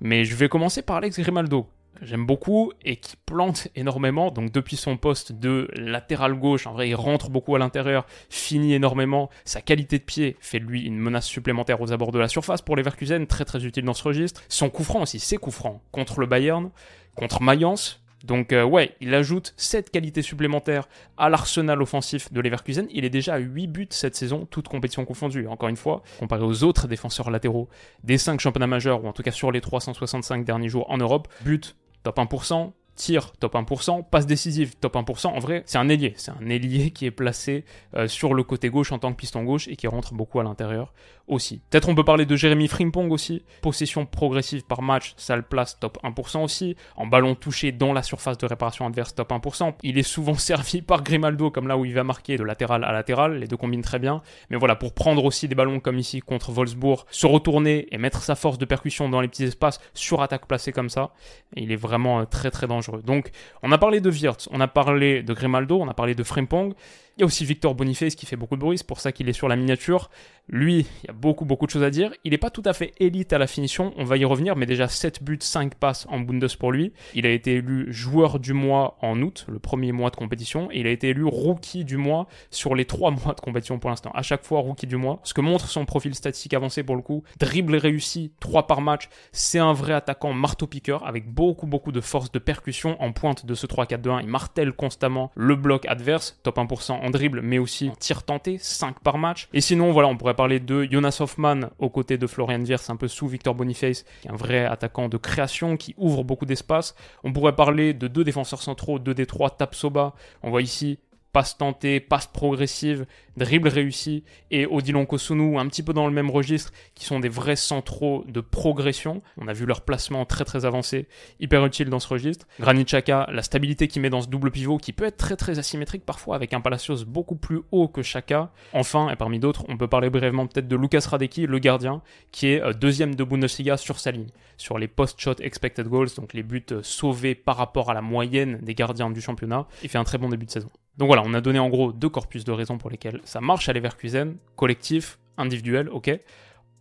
Mais 0.00 0.24
je 0.24 0.34
vais 0.36 0.48
commencer 0.48 0.82
par 0.82 0.96
Alex 0.96 1.18
Grimaldo. 1.18 1.66
que 1.98 2.06
j'aime 2.06 2.24
beaucoup 2.24 2.72
et 2.84 2.96
qui 2.96 3.16
plante 3.16 3.68
énormément. 3.74 4.30
Donc 4.30 4.52
depuis 4.52 4.76
son 4.76 4.96
poste 4.96 5.32
de 5.32 5.68
latéral 5.74 6.34
gauche, 6.34 6.66
en 6.66 6.72
vrai, 6.72 6.88
il 6.88 6.94
rentre 6.94 7.30
beaucoup 7.30 7.56
à 7.56 7.58
l'intérieur, 7.58 8.06
finit 8.30 8.74
énormément. 8.74 9.28
Sa 9.44 9.60
qualité 9.60 9.98
de 9.98 10.04
pied 10.04 10.36
fait 10.40 10.60
de 10.60 10.64
lui 10.64 10.84
une 10.84 10.98
menace 10.98 11.26
supplémentaire 11.26 11.80
aux 11.80 11.92
abords 11.92 12.12
de 12.12 12.18
la 12.18 12.28
surface 12.28 12.62
pour 12.62 12.76
Leverkusen, 12.76 13.26
très 13.26 13.44
très 13.44 13.64
utile 13.64 13.84
dans 13.84 13.94
ce 13.94 14.04
registre. 14.04 14.42
Son 14.48 14.70
coup 14.70 14.84
franc 14.84 15.02
aussi, 15.02 15.18
ses 15.18 15.36
coups 15.36 15.56
francs 15.56 15.80
contre 15.90 16.20
le 16.20 16.26
Bayern, 16.26 16.70
contre 17.16 17.42
Mayence, 17.42 18.00
donc 18.28 18.52
euh, 18.52 18.62
ouais, 18.62 18.94
il 19.00 19.14
ajoute 19.14 19.54
7 19.56 19.90
qualités 19.90 20.20
supplémentaires 20.20 20.86
à 21.16 21.30
l'arsenal 21.30 21.80
offensif 21.80 22.30
de 22.30 22.40
Leverkusen. 22.42 22.86
Il 22.90 23.06
est 23.06 23.10
déjà 23.10 23.34
à 23.34 23.38
8 23.38 23.66
buts 23.66 23.88
cette 23.90 24.14
saison, 24.14 24.46
toutes 24.50 24.68
compétitions 24.68 25.06
confondues. 25.06 25.48
Encore 25.48 25.70
une 25.70 25.76
fois, 25.76 26.02
comparé 26.18 26.44
aux 26.44 26.62
autres 26.62 26.86
défenseurs 26.86 27.30
latéraux 27.30 27.68
des 28.04 28.18
5 28.18 28.38
championnats 28.38 28.66
majeurs, 28.66 29.02
ou 29.02 29.08
en 29.08 29.14
tout 29.14 29.22
cas 29.22 29.30
sur 29.30 29.50
les 29.50 29.62
365 29.62 30.44
derniers 30.44 30.68
jours 30.68 30.90
en 30.90 30.98
Europe, 30.98 31.26
but 31.40 31.74
top 32.02 32.18
1%, 32.18 32.72
tir 32.98 33.32
top 33.38 33.54
1%, 33.54 34.04
passe 34.10 34.26
décisive 34.26 34.74
top 34.76 34.96
1%. 34.96 35.28
En 35.28 35.38
vrai, 35.38 35.62
c'est 35.66 35.78
un 35.78 35.88
ailier. 35.88 36.12
C'est 36.16 36.32
un 36.32 36.48
ailier 36.50 36.90
qui 36.90 37.06
est 37.06 37.10
placé 37.10 37.64
euh, 37.94 38.08
sur 38.08 38.34
le 38.34 38.42
côté 38.42 38.68
gauche 38.68 38.92
en 38.92 38.98
tant 38.98 39.12
que 39.12 39.16
piston 39.16 39.44
gauche 39.44 39.68
et 39.68 39.76
qui 39.76 39.86
rentre 39.86 40.12
beaucoup 40.14 40.40
à 40.40 40.42
l'intérieur 40.42 40.92
aussi. 41.28 41.62
Peut-être 41.70 41.88
on 41.88 41.94
peut 41.94 42.04
parler 42.04 42.26
de 42.26 42.36
Jérémy 42.36 42.68
Frimpong 42.68 43.10
aussi. 43.12 43.44
Possession 43.62 44.04
progressive 44.04 44.64
par 44.64 44.82
match, 44.82 45.14
ça 45.16 45.36
le 45.36 45.42
place 45.42 45.78
top 45.78 45.98
1% 46.02 46.42
aussi. 46.42 46.76
En 46.96 47.06
ballon 47.06 47.34
touché 47.34 47.70
dans 47.70 47.92
la 47.92 48.02
surface 48.02 48.36
de 48.36 48.46
réparation 48.46 48.86
adverse, 48.86 49.14
top 49.14 49.30
1%. 49.30 49.74
Il 49.82 49.96
est 49.98 50.02
souvent 50.02 50.34
servi 50.38 50.82
par 50.82 51.02
Grimaldo, 51.02 51.50
comme 51.50 51.68
là 51.68 51.78
où 51.78 51.84
il 51.84 51.94
va 51.94 52.02
marquer 52.04 52.36
de 52.36 52.44
latéral 52.44 52.82
à 52.84 52.92
latéral. 52.92 53.38
Les 53.38 53.46
deux 53.46 53.56
combinent 53.56 53.82
très 53.82 53.98
bien. 53.98 54.22
Mais 54.50 54.56
voilà, 54.56 54.74
pour 54.74 54.92
prendre 54.92 55.24
aussi 55.24 55.46
des 55.46 55.54
ballons 55.54 55.78
comme 55.78 55.98
ici 55.98 56.20
contre 56.20 56.50
Wolfsburg, 56.50 57.04
se 57.10 57.26
retourner 57.26 57.86
et 57.92 57.98
mettre 57.98 58.22
sa 58.22 58.34
force 58.34 58.58
de 58.58 58.64
percussion 58.64 59.08
dans 59.08 59.20
les 59.20 59.28
petits 59.28 59.44
espaces 59.44 59.80
sur 59.94 60.20
attaque 60.20 60.46
placée 60.46 60.72
comme 60.72 60.88
ça, 60.88 61.12
il 61.54 61.70
est 61.70 61.76
vraiment 61.76 62.20
euh, 62.20 62.24
très 62.24 62.50
très 62.50 62.66
dangereux. 62.66 62.87
Donc, 63.04 63.30
on 63.62 63.72
a 63.72 63.78
parlé 63.78 64.00
de 64.00 64.10
Wirtz, 64.10 64.48
on 64.52 64.60
a 64.60 64.68
parlé 64.68 65.22
de 65.22 65.32
Grimaldo, 65.32 65.80
on 65.80 65.88
a 65.88 65.94
parlé 65.94 66.14
de 66.14 66.22
Frimpong. 66.22 66.74
Il 67.18 67.22
y 67.22 67.24
a 67.24 67.26
aussi 67.26 67.44
Victor 67.44 67.74
Boniface 67.74 68.14
qui 68.14 68.26
fait 68.26 68.36
beaucoup 68.36 68.54
de 68.54 68.60
bruit, 68.60 68.78
c'est 68.78 68.86
pour 68.86 69.00
ça 69.00 69.10
qu'il 69.10 69.28
est 69.28 69.32
sur 69.32 69.48
la 69.48 69.56
miniature. 69.56 70.08
Lui, 70.46 70.86
il 71.02 71.06
y 71.08 71.10
a 71.10 71.12
beaucoup 71.12 71.44
beaucoup 71.44 71.66
de 71.66 71.70
choses 71.72 71.82
à 71.82 71.90
dire. 71.90 72.12
Il 72.22 72.30
n'est 72.30 72.38
pas 72.38 72.50
tout 72.50 72.62
à 72.64 72.72
fait 72.72 72.94
élite 73.00 73.32
à 73.32 73.38
la 73.38 73.48
finition, 73.48 73.92
on 73.96 74.04
va 74.04 74.16
y 74.16 74.24
revenir, 74.24 74.54
mais 74.54 74.66
déjà 74.66 74.86
7 74.86 75.24
buts, 75.24 75.38
5 75.40 75.74
passes 75.74 76.06
en 76.10 76.20
Bundes 76.20 76.48
pour 76.60 76.70
lui. 76.70 76.92
Il 77.14 77.26
a 77.26 77.30
été 77.30 77.54
élu 77.54 77.92
joueur 77.92 78.38
du 78.38 78.52
mois 78.52 78.96
en 79.02 79.20
août, 79.20 79.46
le 79.48 79.58
premier 79.58 79.90
mois 79.90 80.10
de 80.10 80.16
compétition, 80.16 80.70
et 80.70 80.78
il 80.78 80.86
a 80.86 80.90
été 80.90 81.08
élu 81.08 81.24
rookie 81.24 81.84
du 81.84 81.96
mois 81.96 82.28
sur 82.52 82.76
les 82.76 82.84
3 82.84 83.10
mois 83.24 83.34
de 83.34 83.40
compétition 83.40 83.80
pour 83.80 83.90
l'instant. 83.90 84.12
À 84.14 84.22
chaque 84.22 84.44
fois, 84.44 84.60
rookie 84.60 84.86
du 84.86 84.96
mois. 84.96 85.18
Ce 85.24 85.34
que 85.34 85.40
montre 85.40 85.66
son 85.66 85.84
profil 85.86 86.14
statistique 86.14 86.54
avancé 86.54 86.84
pour 86.84 86.94
le 86.94 87.02
coup. 87.02 87.24
Dribble 87.40 87.74
réussi, 87.74 88.30
3 88.38 88.68
par 88.68 88.80
match. 88.80 89.08
C'est 89.32 89.58
un 89.58 89.72
vrai 89.72 89.92
attaquant 89.92 90.32
marteau-piqueur 90.32 91.04
avec 91.04 91.28
beaucoup 91.28 91.66
beaucoup 91.66 91.90
de 91.90 92.00
force 92.00 92.30
de 92.30 92.38
percussion 92.38 92.96
en 93.02 93.10
pointe 93.10 93.44
de 93.44 93.54
ce 93.54 93.66
3-4-2-1. 93.66 94.20
Il 94.22 94.28
martèle 94.28 94.72
constamment 94.72 95.32
le 95.34 95.56
bloc 95.56 95.84
adverse, 95.86 96.38
top 96.44 96.58
1% 96.58 96.92
en 96.92 97.07
dribble, 97.10 97.40
mais 97.42 97.58
aussi 97.58 97.88
en 97.90 97.94
tir 97.94 98.22
tenté, 98.22 98.58
5 98.60 99.00
par 99.00 99.18
match. 99.18 99.48
Et 99.52 99.60
sinon, 99.60 99.92
voilà, 99.92 100.08
on 100.08 100.16
pourrait 100.16 100.34
parler 100.34 100.60
de 100.60 100.86
Jonas 100.90 101.18
Hoffman 101.20 101.70
aux 101.78 101.90
côtés 101.90 102.18
de 102.18 102.26
Florian 102.26 102.60
Wirtz, 102.64 102.90
un 102.90 102.96
peu 102.96 103.08
sous 103.08 103.28
Victor 103.28 103.54
Boniface, 103.54 104.04
qui 104.22 104.28
est 104.28 104.30
un 104.30 104.36
vrai 104.36 104.64
attaquant 104.64 105.08
de 105.08 105.16
création, 105.16 105.76
qui 105.76 105.94
ouvre 105.96 106.24
beaucoup 106.24 106.46
d'espace. 106.46 106.94
On 107.24 107.32
pourrait 107.32 107.56
parler 107.56 107.94
de 107.94 108.08
deux 108.08 108.24
défenseurs 108.24 108.62
centraux, 108.62 108.98
deux 108.98 109.14
des 109.14 109.26
trois 109.26 109.50
Tapsoba. 109.50 110.14
On 110.42 110.50
voit 110.50 110.62
ici 110.62 110.98
passe 111.32 111.56
tentée, 111.56 112.00
passe 112.00 112.26
progressive, 112.26 113.06
dribble 113.36 113.68
réussi, 113.68 114.24
et 114.50 114.66
Odilon 114.66 115.06
Kosunu, 115.06 115.58
un 115.58 115.66
petit 115.66 115.82
peu 115.82 115.92
dans 115.92 116.06
le 116.06 116.12
même 116.12 116.30
registre, 116.30 116.72
qui 116.94 117.04
sont 117.04 117.20
des 117.20 117.28
vrais 117.28 117.56
centraux 117.56 118.24
de 118.26 118.40
progression. 118.40 119.22
On 119.36 119.48
a 119.48 119.52
vu 119.52 119.66
leur 119.66 119.82
placement 119.82 120.24
très 120.24 120.44
très 120.44 120.64
avancé, 120.64 121.06
hyper 121.40 121.64
utile 121.64 121.90
dans 121.90 122.00
ce 122.00 122.08
registre. 122.08 122.46
Granit 122.60 122.84
Xhaka, 122.84 123.28
la 123.32 123.42
stabilité 123.42 123.88
qu'il 123.88 124.02
met 124.02 124.10
dans 124.10 124.22
ce 124.22 124.28
double 124.28 124.50
pivot, 124.50 124.78
qui 124.78 124.92
peut 124.92 125.04
être 125.04 125.16
très 125.16 125.36
très 125.36 125.58
asymétrique 125.58 126.04
parfois, 126.04 126.36
avec 126.36 126.52
un 126.52 126.60
Palacios 126.60 127.04
beaucoup 127.06 127.36
plus 127.36 127.60
haut 127.70 127.88
que 127.88 128.00
Xhaka. 128.00 128.50
Enfin, 128.72 129.10
et 129.10 129.16
parmi 129.16 129.38
d'autres, 129.38 129.64
on 129.68 129.76
peut 129.76 129.88
parler 129.88 130.10
brièvement 130.10 130.46
peut-être 130.46 130.68
de 130.68 130.76
Lucas 130.76 131.06
Radecki, 131.08 131.46
le 131.46 131.58
gardien, 131.58 132.02
qui 132.32 132.48
est 132.48 132.62
euh, 132.62 132.72
deuxième 132.72 133.14
de 133.14 133.24
Bundesliga 133.24 133.76
sur 133.76 133.98
sa 133.98 134.10
ligne, 134.10 134.28
sur 134.56 134.78
les 134.78 134.88
post-shot 134.88 135.36
expected 135.40 135.86
goals, 135.86 136.08
donc 136.16 136.34
les 136.34 136.42
buts 136.42 136.64
euh, 136.72 136.80
sauvés 136.82 137.34
par 137.34 137.56
rapport 137.56 137.90
à 137.90 137.94
la 137.94 138.02
moyenne 138.02 138.58
des 138.62 138.74
gardiens 138.74 139.10
du 139.10 139.20
championnat. 139.20 139.66
Il 139.82 139.88
fait 139.88 139.98
un 139.98 140.04
très 140.04 140.18
bon 140.18 140.28
début 140.28 140.46
de 140.46 140.50
saison. 140.50 140.70
Donc 140.98 141.06
voilà, 141.06 141.22
on 141.24 141.32
a 141.32 141.40
donné 141.40 141.60
en 141.60 141.68
gros 141.68 141.92
deux 141.92 142.08
corpus 142.08 142.44
de 142.44 142.50
raisons 142.50 142.76
pour 142.76 142.90
lesquelles 142.90 143.20
ça 143.24 143.40
marche 143.40 143.68
à 143.68 143.72
Leverkusen, 143.72 144.36
collectif, 144.56 145.18
individuel, 145.36 145.88
ok. 145.88 146.10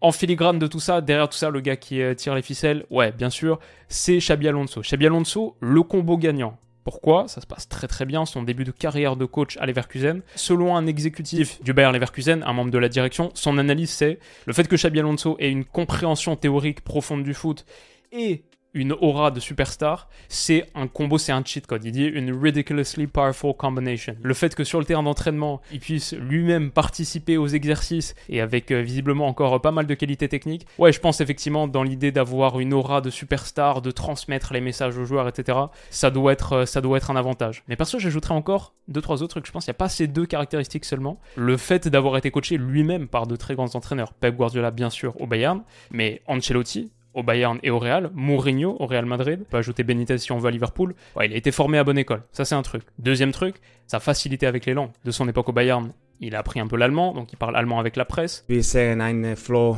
En 0.01 0.11
filigrane 0.11 0.59
de 0.59 0.67
tout 0.67 0.79
ça, 0.79 1.01
derrière 1.01 1.29
tout 1.29 1.37
ça, 1.37 1.49
le 1.49 1.59
gars 1.59 1.75
qui 1.75 2.01
euh, 2.01 2.13
tire 2.15 2.35
les 2.35 2.41
ficelles, 2.41 2.85
ouais, 2.89 3.11
bien 3.11 3.29
sûr, 3.29 3.59
c'est 3.87 4.17
Xabi 4.17 4.47
Alonso. 4.47 4.81
Xabi 4.81 5.05
Alonso, 5.05 5.55
le 5.59 5.81
combo 5.83 6.17
gagnant. 6.17 6.57
Pourquoi? 6.83 7.27
Ça 7.27 7.41
se 7.41 7.47
passe 7.47 7.67
très 7.67 7.87
très 7.87 8.05
bien, 8.05 8.25
son 8.25 8.43
début 8.43 8.63
de 8.63 8.71
carrière 8.71 9.17
de 9.17 9.25
coach 9.25 9.57
à 9.57 9.65
Leverkusen. 9.65 10.21
Selon 10.35 10.75
un 10.75 10.87
exécutif 10.87 11.61
du 11.61 11.73
Bayer 11.73 11.91
Leverkusen, 11.91 12.43
un 12.43 12.53
membre 12.53 12.71
de 12.71 12.77
la 12.77 12.89
direction, 12.89 13.29
son 13.33 13.57
analyse 13.57 13.89
c'est 13.89 14.19
le 14.45 14.53
fait 14.53 14.67
que 14.67 14.75
Xabi 14.77 14.99
Alonso 14.99 15.35
ait 15.39 15.49
une 15.49 15.65
compréhension 15.65 16.35
théorique 16.35 16.81
profonde 16.81 17.23
du 17.23 17.33
foot 17.33 17.65
et 18.11 18.43
une 18.73 18.93
aura 18.93 19.31
de 19.31 19.39
superstar, 19.39 20.09
c'est 20.29 20.65
un 20.75 20.87
combo, 20.87 21.17
c'est 21.17 21.31
un 21.31 21.43
cheat 21.43 21.65
code. 21.67 21.83
Il 21.85 21.91
dit 21.91 22.05
une 22.05 22.31
ridiculously 22.31 23.07
powerful 23.07 23.53
combination. 23.53 24.15
Le 24.21 24.33
fait 24.33 24.55
que 24.55 24.63
sur 24.63 24.79
le 24.79 24.85
terrain 24.85 25.03
d'entraînement, 25.03 25.61
il 25.71 25.79
puisse 25.79 26.13
lui-même 26.13 26.71
participer 26.71 27.37
aux 27.37 27.47
exercices 27.47 28.15
et 28.29 28.41
avec 28.41 28.71
euh, 28.71 28.81
visiblement 28.81 29.27
encore 29.27 29.61
pas 29.61 29.71
mal 29.71 29.87
de 29.87 29.93
qualités 29.93 30.29
techniques. 30.29 30.67
Ouais, 30.77 30.91
je 30.91 30.99
pense 30.99 31.21
effectivement 31.21 31.67
dans 31.67 31.83
l'idée 31.83 32.11
d'avoir 32.11 32.59
une 32.59 32.73
aura 32.73 33.01
de 33.01 33.09
superstar, 33.09 33.81
de 33.81 33.91
transmettre 33.91 34.53
les 34.53 34.61
messages 34.61 34.97
aux 34.97 35.05
joueurs, 35.05 35.27
etc. 35.27 35.57
Ça 35.89 36.11
doit 36.11 36.33
être, 36.33 36.53
euh, 36.53 36.65
ça 36.65 36.81
doit 36.81 36.97
être 36.97 37.11
un 37.11 37.15
avantage. 37.15 37.63
Mais 37.67 37.75
perso, 37.75 37.99
j'ajouterais 37.99 38.33
encore 38.33 38.73
deux 38.87 39.01
trois 39.01 39.23
autres 39.23 39.35
trucs. 39.35 39.47
Je 39.47 39.51
pense 39.51 39.65
qu'il 39.65 39.71
n'y 39.71 39.77
a 39.77 39.79
pas 39.79 39.89
ces 39.89 40.07
deux 40.07 40.25
caractéristiques 40.25 40.85
seulement. 40.85 41.19
Le 41.35 41.57
fait 41.57 41.87
d'avoir 41.87 42.17
été 42.17 42.31
coaché 42.31 42.57
lui-même 42.57 43.07
par 43.07 43.27
de 43.27 43.35
très 43.35 43.55
grands 43.55 43.75
entraîneurs. 43.75 44.13
Pep 44.13 44.35
Guardiola 44.35 44.71
bien 44.71 44.89
sûr 44.89 45.19
au 45.21 45.27
Bayern, 45.27 45.63
mais 45.91 46.21
Ancelotti 46.27 46.91
au 47.17 47.23
Bayern 47.23 47.57
et 47.63 47.71
au 47.71 47.79
Real, 47.79 48.11
Mourinho 48.13 48.77
au 48.79 48.85
Real 48.85 49.05
Madrid, 49.05 49.39
on 49.41 49.51
peut 49.51 49.57
ajouter 49.57 49.83
Benitez 49.83 50.19
si 50.19 50.31
on 50.31 50.37
veut 50.37 50.47
à 50.47 50.51
Liverpool. 50.51 50.93
il 51.23 51.33
a 51.33 51.35
été 51.35 51.51
formé 51.51 51.79
à 51.79 51.83
bonne 51.83 51.97
école, 51.97 52.21
ça 52.31 52.45
c'est 52.45 52.55
un 52.55 52.61
truc. 52.61 52.83
Deuxième 52.99 53.31
truc, 53.31 53.55
sa 53.87 53.99
facilité 53.99 54.45
avec 54.45 54.65
les 54.65 54.73
langues. 54.73 54.91
De 55.03 55.11
son 55.11 55.27
époque 55.27 55.49
au 55.49 55.51
Bayern, 55.51 55.91
il 56.19 56.35
a 56.35 56.39
appris 56.39 56.59
un 56.59 56.67
peu 56.67 56.77
l'allemand, 56.77 57.13
donc 57.13 57.33
il 57.33 57.37
parle 57.37 57.55
allemand 57.55 57.79
avec 57.79 57.95
la 57.95 58.05
presse. 58.05 58.45
Wir 58.47 58.63
sehen 58.63 59.01
eine 59.01 59.35
flow 59.35 59.77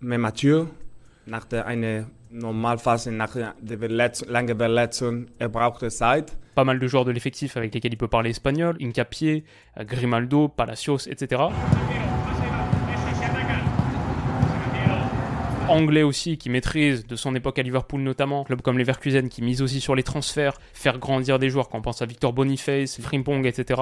mehr 0.00 0.18
mature, 0.18 0.66
nach 1.26 1.46
der 1.46 1.66
eine 1.66 2.06
Normalphase, 2.30 3.10
nach 3.10 3.34
der 3.34 3.88
lange 4.28 4.54
Verletzung, 4.54 5.26
er 5.38 5.48
brauchte 5.48 5.90
Zeit. 5.90 6.36
Pas 6.54 6.64
mal 6.64 6.78
de 6.78 6.86
joueurs 6.86 7.06
de 7.06 7.12
l'effectif 7.12 7.56
avec 7.56 7.72
lesquels 7.74 7.92
il 7.92 7.96
peut 7.96 8.08
parler 8.08 8.30
espagnol, 8.30 8.76
Incapié, 8.80 9.44
Grimaldo, 9.78 10.48
Palacios, 10.48 11.08
etc. 11.08 11.44
anglais 15.70 16.02
aussi 16.02 16.36
qui 16.36 16.50
maîtrise 16.50 17.06
de 17.06 17.16
son 17.16 17.34
époque 17.34 17.58
à 17.58 17.62
Liverpool 17.62 18.00
notamment, 18.00 18.44
club 18.44 18.60
comme 18.60 18.78
Leverkusen 18.78 19.28
qui 19.28 19.42
mise 19.42 19.62
aussi 19.62 19.80
sur 19.80 19.94
les 19.94 20.02
transferts, 20.02 20.54
faire 20.72 20.98
grandir 20.98 21.38
des 21.38 21.48
joueurs 21.48 21.68
quand 21.68 21.78
on 21.78 21.82
pense 21.82 22.02
à 22.02 22.06
Victor 22.06 22.32
Boniface, 22.32 23.00
Frimpong, 23.00 23.46
etc. 23.46 23.80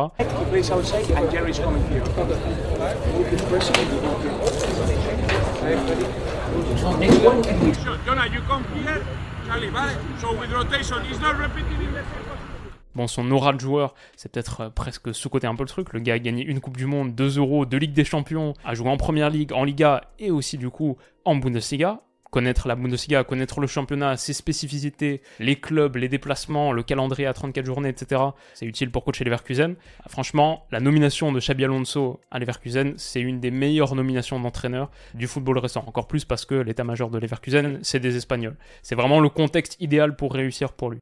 Son 13.07 13.31
aura 13.31 13.53
de 13.53 13.61
joueur, 13.61 13.95
c'est 14.17 14.31
peut-être 14.31 14.61
euh, 14.63 14.71
presque 14.71 15.15
sous-côté 15.15 15.47
un 15.47 15.55
peu 15.55 15.63
le 15.63 15.69
truc. 15.69 15.93
Le 15.93 16.01
gars 16.01 16.15
a 16.15 16.19
gagné 16.19 16.45
une 16.45 16.61
Coupe 16.61 16.77
du 16.77 16.87
Monde, 16.87 17.15
2 17.15 17.39
euros, 17.39 17.67
deux 17.67 17.79
Ligues 17.79 17.93
des 17.93 18.05
Champions, 18.05 18.55
a 18.65 18.75
joué 18.75 18.89
en 18.89 18.97
Première 18.97 19.31
Ligue, 19.31 19.53
en 19.53 19.65
Liga 19.65 20.03
et 20.19 20.31
aussi 20.31 20.59
du 20.59 20.71
coup 20.71 20.97
en 21.25 21.37
Bundesliga. 21.37 22.01
Connaître 22.31 22.69
la 22.69 22.75
Bundesliga, 22.75 23.25
connaître 23.25 23.59
le 23.59 23.67
championnat, 23.67 24.19
ses 24.19 24.35
spécificités, 24.35 25.23
les 25.39 25.57
clubs, 25.57 25.97
les 25.97 26.11
déplacements, 26.11 26.73
le 26.73 26.83
calendrier 26.83 27.27
à 27.27 27.33
34 27.33 27.65
journées, 27.65 27.89
etc. 27.89 28.21
C'est 28.53 28.67
utile 28.67 28.91
pour 28.91 29.03
coacher 29.03 29.25
Leverkusen. 29.25 29.77
Franchement, 30.09 30.67
la 30.71 30.81
nomination 30.81 31.33
de 31.33 31.41
Xabi 31.41 31.65
Alonso 31.65 32.21
à 32.31 32.39
Leverkusen, 32.39 32.93
c'est 32.99 33.23
une 33.23 33.41
des 33.41 33.51
meilleures 33.51 33.95
nominations 33.95 34.39
d'entraîneur 34.39 34.91
du 35.15 35.27
football 35.27 35.57
récent. 35.57 35.83
Encore 35.87 36.07
plus 36.07 36.27
parce 36.27 36.45
que 36.45 36.55
l'état-major 36.55 37.09
de 37.09 37.19
Leverkusen, 37.19 37.79
c'est 37.81 38.01
des 38.01 38.17
Espagnols. 38.17 38.59
C'est 38.83 38.95
vraiment 38.95 39.21
le 39.21 39.31
contexte 39.31 39.81
idéal 39.81 40.15
pour 40.15 40.35
réussir 40.35 40.73
pour 40.75 40.91
lui. 40.91 40.99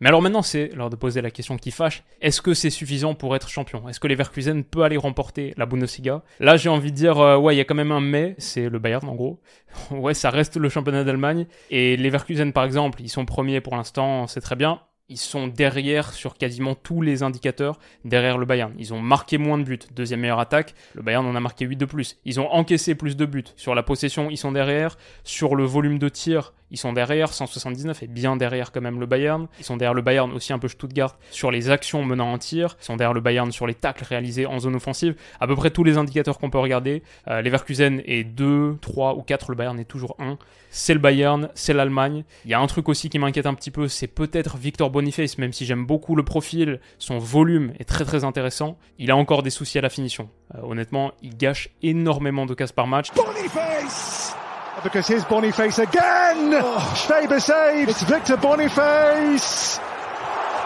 Mais 0.00 0.08
alors 0.08 0.22
maintenant, 0.22 0.42
c'est 0.42 0.70
l'heure 0.74 0.90
de 0.90 0.96
poser 0.96 1.20
la 1.20 1.30
question 1.30 1.56
qui 1.56 1.72
fâche. 1.72 2.04
Est-ce 2.20 2.40
que 2.40 2.54
c'est 2.54 2.70
suffisant 2.70 3.14
pour 3.14 3.34
être 3.34 3.48
champion? 3.48 3.88
Est-ce 3.88 3.98
que 3.98 4.06
Leverkusen 4.06 4.62
peut 4.62 4.82
aller 4.82 4.96
remporter 4.96 5.54
la 5.56 5.66
Bundesliga? 5.66 6.22
Là, 6.38 6.56
j'ai 6.56 6.68
envie 6.68 6.92
de 6.92 6.96
dire, 6.96 7.18
euh, 7.18 7.36
ouais, 7.36 7.54
il 7.54 7.58
y 7.58 7.60
a 7.60 7.64
quand 7.64 7.74
même 7.74 7.90
un 7.90 8.00
mais, 8.00 8.36
c'est 8.38 8.68
le 8.68 8.78
Bayern 8.78 9.08
en 9.08 9.16
gros. 9.16 9.40
ouais, 9.90 10.14
ça 10.14 10.30
reste 10.30 10.56
le 10.56 10.68
championnat 10.68 11.02
d'Allemagne. 11.02 11.46
Et 11.70 11.96
Leverkusen, 11.96 12.52
par 12.52 12.64
exemple, 12.64 13.02
ils 13.02 13.08
sont 13.08 13.24
premiers 13.24 13.60
pour 13.60 13.74
l'instant, 13.74 14.28
c'est 14.28 14.40
très 14.40 14.56
bien. 14.56 14.80
Ils 15.10 15.16
sont 15.16 15.46
derrière 15.46 16.12
sur 16.12 16.36
quasiment 16.36 16.74
tous 16.74 17.00
les 17.00 17.22
indicateurs, 17.22 17.78
derrière 18.04 18.36
le 18.36 18.44
Bayern. 18.44 18.74
Ils 18.78 18.92
ont 18.92 19.00
marqué 19.00 19.38
moins 19.38 19.56
de 19.56 19.64
buts, 19.64 19.78
deuxième 19.96 20.20
meilleure 20.20 20.38
attaque. 20.38 20.74
Le 20.94 21.02
Bayern 21.02 21.24
en 21.26 21.34
a 21.34 21.40
marqué 21.40 21.64
8 21.64 21.76
de 21.76 21.86
plus. 21.86 22.18
Ils 22.26 22.40
ont 22.40 22.52
encaissé 22.52 22.94
plus 22.94 23.16
de 23.16 23.24
buts. 23.24 23.44
Sur 23.56 23.74
la 23.74 23.82
possession, 23.82 24.28
ils 24.28 24.36
sont 24.36 24.52
derrière. 24.52 24.98
Sur 25.24 25.56
le 25.56 25.64
volume 25.64 25.98
de 25.98 26.10
tir, 26.10 26.52
Ils 26.70 26.78
sont 26.78 26.92
derrière, 26.92 27.32
179 27.32 28.02
et 28.02 28.06
bien 28.06 28.36
derrière 28.36 28.72
quand 28.72 28.80
même 28.80 29.00
le 29.00 29.06
Bayern. 29.06 29.48
Ils 29.58 29.64
sont 29.64 29.76
derrière 29.76 29.94
le 29.94 30.02
Bayern 30.02 30.32
aussi 30.32 30.52
un 30.52 30.58
peu 30.58 30.68
Stuttgart 30.68 31.16
sur 31.30 31.50
les 31.50 31.70
actions 31.70 32.04
menant 32.04 32.32
en 32.32 32.38
tir. 32.38 32.76
Ils 32.80 32.84
sont 32.84 32.96
derrière 32.96 33.14
le 33.14 33.20
Bayern 33.20 33.50
sur 33.52 33.66
les 33.66 33.74
tacles 33.74 34.04
réalisés 34.04 34.46
en 34.46 34.58
zone 34.58 34.76
offensive. 34.76 35.14
À 35.40 35.46
peu 35.46 35.56
près 35.56 35.70
tous 35.70 35.84
les 35.84 35.96
indicateurs 35.96 36.38
qu'on 36.38 36.50
peut 36.50 36.58
regarder. 36.58 37.02
Euh, 37.28 37.42
Leverkusen 37.42 38.02
est 38.04 38.24
2, 38.24 38.78
3 38.80 39.16
ou 39.16 39.22
4, 39.22 39.50
le 39.50 39.56
Bayern 39.56 39.78
est 39.78 39.84
toujours 39.84 40.16
1. 40.18 40.38
C'est 40.70 40.92
le 40.92 41.00
Bayern, 41.00 41.48
c'est 41.54 41.72
l'Allemagne. 41.72 42.24
Il 42.44 42.50
y 42.50 42.54
a 42.54 42.60
un 42.60 42.66
truc 42.66 42.88
aussi 42.88 43.08
qui 43.08 43.18
m'inquiète 43.18 43.46
un 43.46 43.54
petit 43.54 43.70
peu, 43.70 43.88
c'est 43.88 44.06
peut-être 44.06 44.56
Victor 44.58 44.90
Boniface, 44.90 45.38
même 45.38 45.52
si 45.52 45.64
j'aime 45.64 45.86
beaucoup 45.86 46.14
le 46.14 46.24
profil, 46.24 46.80
son 46.98 47.18
volume 47.18 47.72
est 47.78 47.84
très 47.84 48.04
très 48.04 48.24
intéressant. 48.24 48.78
Il 48.98 49.10
a 49.10 49.16
encore 49.16 49.42
des 49.42 49.50
soucis 49.50 49.78
à 49.78 49.82
la 49.82 49.90
finition. 49.90 50.28
Euh, 50.54 50.60
honnêtement, 50.62 51.12
il 51.22 51.36
gâche 51.36 51.70
énormément 51.82 52.46
de 52.46 52.54
casse 52.54 52.72
par 52.72 52.86
match. 52.86 53.08
Boniface 53.14 54.37
Because 54.82 55.08
here's 55.08 55.24
Boniface 55.24 55.78
again! 55.78 56.52
Oh. 56.54 57.06
Faber 57.08 57.40
saves! 57.40 57.90
It's 57.90 58.02
Victor 58.04 58.36
Boniface! 58.36 59.80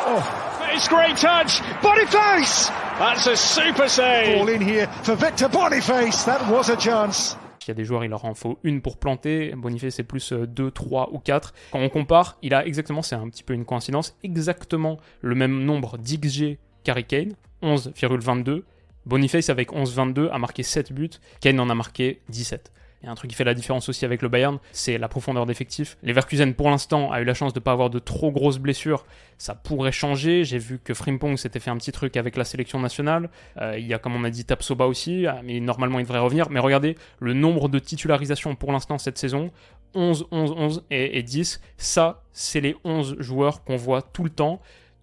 Oh. 0.05 0.69
It's 0.75 0.87
great 0.87 1.17
touch! 1.17 1.61
Boniface! 1.83 2.69
That's 2.99 3.27
a 3.27 3.37
super 3.37 3.89
save! 3.89 4.41
All 4.41 4.49
in 4.49 4.61
here 4.61 4.87
for 5.03 5.15
Victor 5.15 5.49
Boniface! 5.49 6.25
That 6.25 6.47
was 6.51 6.69
a 6.69 6.77
chance! 6.77 7.37
Il 7.63 7.69
y 7.69 7.71
a 7.71 7.75
des 7.75 7.85
joueurs, 7.85 8.05
il 8.05 8.11
leur 8.11 8.25
en 8.25 8.35
faut 8.35 8.59
une 8.65 8.83
pour 8.83 8.99
planter. 8.99 9.55
Boniface, 9.57 9.95
c'est 9.95 10.03
plus 10.03 10.33
2, 10.33 10.65
euh, 10.65 10.71
3 10.71 11.11
ou 11.13 11.19
4. 11.19 11.55
Quand 11.71 11.79
on 11.79 11.89
compare, 11.89 12.37
il 12.43 12.53
a 12.55 12.67
exactement, 12.67 13.03
c'est 13.03 13.15
un 13.15 13.29
petit 13.29 13.45
peu 13.45 13.55
une 13.55 13.65
coïncidence, 13.65 14.17
exactement 14.25 14.99
le 15.21 15.35
même 15.35 15.65
nombre 15.65 15.97
d'XG 15.97 16.59
qu'Harry 16.85 17.05
Kane, 17.05 17.35
11,22. 17.63 18.65
Boniface, 19.07 19.49
avec 19.49 19.73
11,22, 19.73 20.29
a 20.31 20.39
marqué 20.39 20.63
7 20.63 20.93
buts. 20.93 21.11
Kane 21.41 21.61
en 21.61 21.71
a 21.71 21.75
marqué 21.75 22.21
17. 22.29 22.73
Et 23.05 23.09
un 23.09 23.15
truc 23.15 23.31
qui 23.31 23.37
fait 23.37 23.45
la 23.45 23.55
différence 23.55 23.89
aussi 23.89 24.05
avec 24.05 24.23
le 24.23 24.29
Bayern, 24.29 24.59
c'est 24.71 24.97
la 24.97 25.09
profondeur 25.09 25.45
d'effectif. 25.45 25.97
Leverkusen, 26.03 26.55
pour 26.55 26.71
l'instant, 26.71 27.11
a 27.11 27.21
eu 27.21 27.25
la 27.25 27.35
chance 27.35 27.53
de 27.53 27.59
ne 27.59 27.63
pas 27.65 27.73
avoir 27.73 27.91
de 27.91 27.99
trop 27.99 28.31
grosses 28.31 28.59
blessures. 28.59 29.05
Ça 29.39 29.57
pourrait 29.57 29.91
changer. 29.91 30.45
J'ai 30.45 30.59
vu 30.59 30.79
que 30.79 30.95
Frimpong 30.95 31.37
s'était 31.37 31.59
fait 31.59 31.71
un 31.71 31.77
petit 31.77 31.91
truc 31.91 32.17
avec 32.17 32.37
la 32.37 32.45
sélection 32.45 32.79
nationale. 32.79 33.29
Euh, 33.61 33.77
il 33.77 33.87
y 33.87 33.95
a, 33.95 33.99
comme 33.99 34.15
on 34.15 34.23
a 34.23 34.31
dit, 34.31 34.45
Tapsoba 34.45 34.87
aussi, 34.87 35.27
euh, 35.27 35.33
mais 35.43 35.59
normalement 35.59 35.99
il 35.99 36.05
devrait 36.05 36.21
revenir. 36.21 36.49
Mais 36.51 36.61
regardez, 36.61 36.97
le 37.19 37.33
nombre 37.35 37.69
de 37.69 37.81
titularisations 37.81 38.55
pour 38.55 38.71
l'instant 38.71 38.99
cette 38.99 39.19
saison, 39.19 39.51
11, 39.95 40.29
11, 40.31 40.55
11 40.57 40.85
et, 40.91 41.19
et 41.19 41.23
10, 41.25 41.61
ça, 41.77 42.23
c'est 42.33 42.61
les 42.61 42.77
11 42.85 43.17
joueurs 43.19 43.65
qu'on 43.65 43.77
voit 43.77 44.03
tout 44.03 44.23
le 44.23 44.31
temps 44.31 44.61